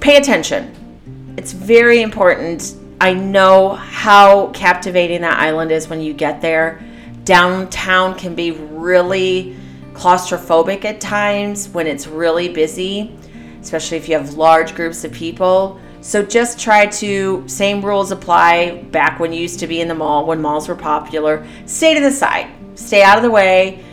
Pay 0.00 0.16
attention. 0.16 1.34
It's 1.36 1.52
very 1.52 2.00
important. 2.00 2.74
I 3.02 3.12
know 3.12 3.74
how 3.74 4.48
captivating 4.48 5.20
that 5.20 5.38
island 5.38 5.70
is 5.70 5.88
when 5.88 6.00
you 6.00 6.14
get 6.14 6.40
there. 6.40 6.82
Downtown 7.24 8.18
can 8.18 8.34
be 8.34 8.52
really 8.52 9.56
claustrophobic 9.92 10.86
at 10.86 11.02
times 11.02 11.68
when 11.68 11.86
it's 11.86 12.06
really 12.06 12.48
busy, 12.48 13.14
especially 13.60 13.98
if 13.98 14.08
you 14.08 14.16
have 14.16 14.34
large 14.34 14.74
groups 14.74 15.04
of 15.04 15.12
people. 15.12 15.78
So 16.00 16.22
just 16.22 16.60
try 16.60 16.86
to, 16.86 17.44
same 17.48 17.84
rules 17.84 18.12
apply 18.12 18.82
back 18.90 19.18
when 19.18 19.32
you 19.32 19.40
used 19.40 19.58
to 19.60 19.66
be 19.66 19.80
in 19.80 19.88
the 19.88 19.94
mall, 19.94 20.26
when 20.26 20.40
malls 20.40 20.68
were 20.68 20.76
popular. 20.76 21.46
Stay 21.66 21.94
to 21.94 22.00
the 22.00 22.10
side, 22.10 22.48
stay 22.76 23.02
out 23.02 23.16
of 23.16 23.22
the 23.22 23.30
way. 23.30 23.84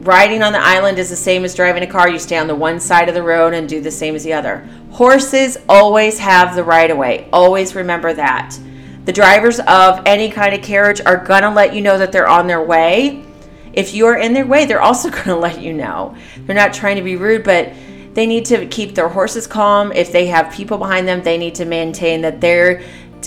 Riding 0.00 0.42
on 0.42 0.52
the 0.52 0.60
island 0.60 0.98
is 0.98 1.10
the 1.10 1.16
same 1.16 1.44
as 1.44 1.54
driving 1.54 1.82
a 1.82 1.86
car. 1.86 2.08
You 2.08 2.18
stay 2.18 2.38
on 2.38 2.46
the 2.46 2.54
one 2.54 2.78
side 2.78 3.08
of 3.08 3.14
the 3.14 3.22
road 3.22 3.52
and 3.52 3.68
do 3.68 3.80
the 3.80 3.90
same 3.90 4.14
as 4.14 4.22
the 4.22 4.32
other. 4.32 4.66
Horses 4.92 5.58
always 5.68 6.20
have 6.20 6.54
the 6.54 6.62
right 6.62 6.90
of 6.90 6.96
way. 6.96 7.28
Always 7.32 7.74
remember 7.74 8.12
that. 8.14 8.56
The 9.04 9.12
drivers 9.12 9.58
of 9.58 10.02
any 10.06 10.30
kind 10.30 10.54
of 10.54 10.62
carriage 10.62 11.00
are 11.04 11.16
going 11.16 11.42
to 11.42 11.50
let 11.50 11.74
you 11.74 11.80
know 11.80 11.98
that 11.98 12.12
they're 12.12 12.28
on 12.28 12.46
their 12.46 12.62
way. 12.62 13.24
If 13.72 13.92
you 13.92 14.06
are 14.06 14.16
in 14.16 14.34
their 14.34 14.46
way, 14.46 14.66
they're 14.66 14.82
also 14.82 15.10
going 15.10 15.24
to 15.24 15.36
let 15.36 15.60
you 15.60 15.72
know. 15.72 16.16
They're 16.46 16.54
not 16.54 16.72
trying 16.72 16.96
to 16.96 17.02
be 17.02 17.16
rude, 17.16 17.42
but 17.42 17.72
they 18.18 18.26
need 18.26 18.44
to 18.44 18.66
keep 18.66 18.96
their 18.96 19.08
horses 19.08 19.46
calm. 19.46 19.92
If 19.92 20.10
they 20.10 20.26
have 20.26 20.52
people 20.52 20.76
behind 20.76 21.06
them, 21.06 21.22
they 21.22 21.38
need 21.38 21.54
to 21.54 21.64
maintain 21.64 22.20
that 22.22 22.40
their 22.40 22.82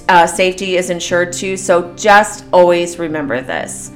uh, 0.10 0.28
safety 0.28 0.76
is 0.76 0.90
ensured 0.90 1.32
too. 1.32 1.56
So 1.56 1.96
just 1.96 2.44
always 2.52 3.00
remember 3.00 3.40
this. 3.40 3.94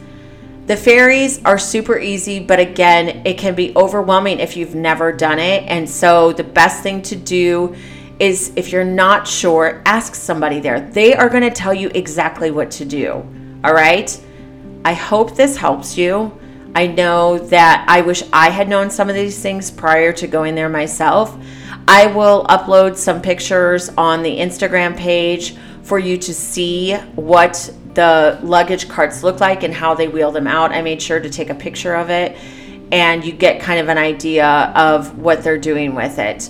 The 0.68 0.78
ferries 0.78 1.44
are 1.44 1.60
super 1.60 2.00
easy, 2.00 2.40
but 2.40 2.62
again, 2.62 3.24
it 3.26 3.38
can 3.38 3.56
be 3.56 3.76
overwhelming 3.76 4.40
if 4.40 4.56
you've 4.56 4.74
never 4.74 5.12
done 5.12 5.38
it. 5.38 5.64
And 5.68 5.90
so 5.90 6.32
the 6.32 6.46
best 6.46 6.82
thing 6.82 7.02
to 7.02 7.18
do 7.18 7.76
is 8.18 8.54
if 8.56 8.72
you're 8.72 8.86
not 8.86 9.28
sure, 9.28 9.82
ask 9.86 10.16
somebody 10.16 10.62
there. 10.62 10.80
They 10.80 11.14
are 11.14 11.28
going 11.28 11.44
to 11.44 11.52
tell 11.52 11.74
you 11.74 11.92
exactly 11.94 12.52
what 12.52 12.72
to 12.72 12.86
do. 12.86 13.12
All 13.66 13.74
right? 13.74 14.18
I 14.86 14.94
hope 14.94 15.36
this 15.36 15.58
helps 15.58 15.98
you. 15.98 16.32
I 16.76 16.88
know 16.88 17.40
that 17.40 17.86
I 17.88 18.02
wish 18.02 18.22
I 18.34 18.50
had 18.50 18.68
known 18.68 18.90
some 18.90 19.10
of 19.10 19.16
these 19.16 19.42
things 19.42 19.72
prior 19.72 20.12
to 20.14 20.28
going 20.28 20.56
there 20.56 20.68
myself. 20.68 21.38
I 21.88 22.08
will 22.08 22.46
upload 22.46 22.98
some 22.98 23.22
pictures 23.22 23.90
on 23.98 24.22
the 24.22 24.38
Instagram 24.38 24.98
page 24.98 25.56
for 25.84 26.00
you 26.00 26.18
to 26.18 26.34
see 26.34 26.96
what 27.16 27.74
the 27.94 28.40
luggage 28.44 28.90
carts 28.90 29.24
look 29.24 29.40
like 29.40 29.64
and 29.64 29.74
how 29.74 29.94
they 29.94 30.10
wheel 30.10 30.32
them 30.32 30.48
out. 30.48 30.74
I 30.74 30.82
made 30.82 31.02
sure 31.02 31.22
to 31.22 31.30
take 31.30 31.50
a 31.50 31.56
picture 31.56 31.96
of 31.96 32.10
it 32.10 32.38
and 32.92 33.24
you 33.24 33.32
get 33.32 33.62
kind 33.62 33.80
of 33.80 33.88
an 33.88 33.98
idea 33.98 34.46
of 34.76 35.18
what 35.18 35.44
they're 35.44 35.58
doing 35.58 35.96
with 35.96 36.20
it. 36.20 36.50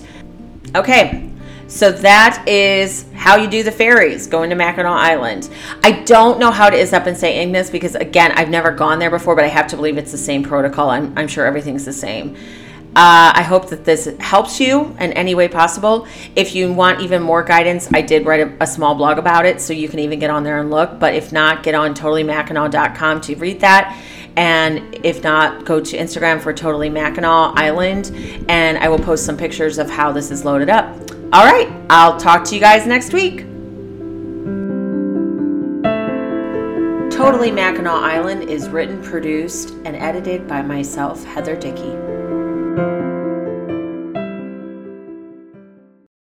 Okay, 0.74 1.30
so 1.68 1.90
that 1.90 2.44
is 2.46 3.06
how 3.14 3.36
you 3.36 3.48
do 3.48 3.62
the 3.62 3.72
ferries 3.72 4.26
going 4.26 4.50
to 4.50 4.56
Mackinac 4.56 4.86
Island. 4.86 5.50
I 5.82 6.02
don't 6.02 6.38
know 6.38 6.50
how 6.50 6.68
it 6.68 6.74
is 6.74 6.92
up 6.92 7.06
in 7.06 7.16
St. 7.16 7.36
Ignace 7.36 7.70
because, 7.70 7.94
again, 7.96 8.32
I've 8.32 8.50
never 8.50 8.70
gone 8.70 8.98
there 8.98 9.10
before, 9.10 9.34
but 9.34 9.44
I 9.44 9.48
have 9.48 9.66
to 9.68 9.76
believe 9.76 9.98
it's 9.98 10.12
the 10.12 10.18
same 10.18 10.42
protocol. 10.42 10.90
I'm, 10.90 11.12
I'm 11.16 11.28
sure 11.28 11.44
everything's 11.44 11.84
the 11.84 11.92
same. 11.92 12.36
Uh, 12.96 13.30
I 13.34 13.42
hope 13.42 13.68
that 13.68 13.84
this 13.84 14.08
helps 14.20 14.58
you 14.58 14.96
in 14.98 15.12
any 15.12 15.34
way 15.34 15.48
possible. 15.48 16.06
If 16.34 16.54
you 16.54 16.72
want 16.72 17.02
even 17.02 17.20
more 17.20 17.42
guidance, 17.42 17.90
I 17.92 18.00
did 18.00 18.24
write 18.24 18.40
a, 18.40 18.62
a, 18.62 18.66
small 18.66 18.94
blog 18.94 19.18
about 19.18 19.44
it, 19.44 19.60
so 19.60 19.74
you 19.74 19.86
can 19.86 19.98
even 19.98 20.18
get 20.18 20.30
on 20.30 20.44
there 20.44 20.60
and 20.60 20.70
look. 20.70 20.98
But 20.98 21.14
if 21.14 21.30
not, 21.30 21.62
get 21.62 21.74
on 21.74 21.94
totallymackinac.com 21.94 23.20
to 23.20 23.34
read 23.34 23.60
that. 23.60 24.02
And 24.36 24.98
if 25.04 25.22
not, 25.22 25.66
go 25.66 25.78
to 25.78 25.96
Instagram 25.96 26.40
for 26.40 26.54
Totally 26.54 26.88
Mackinac 26.88 27.58
Island, 27.58 28.12
and 28.48 28.78
I 28.78 28.88
will 28.88 28.98
post 28.98 29.26
some 29.26 29.36
pictures 29.36 29.76
of 29.76 29.90
how 29.90 30.10
this 30.10 30.30
is 30.30 30.46
loaded 30.46 30.70
up. 30.70 31.15
All 31.32 31.44
right, 31.44 31.68
I'll 31.90 32.18
talk 32.18 32.44
to 32.44 32.54
you 32.54 32.60
guys 32.60 32.86
next 32.86 33.12
week. 33.12 33.40
Totally 37.10 37.50
Mackinac 37.50 37.94
Island 37.94 38.48
is 38.48 38.68
written, 38.68 39.02
produced, 39.02 39.70
and 39.84 39.96
edited 39.96 40.46
by 40.46 40.62
myself, 40.62 41.24
Heather 41.24 41.56
Dickey. 41.56 43.15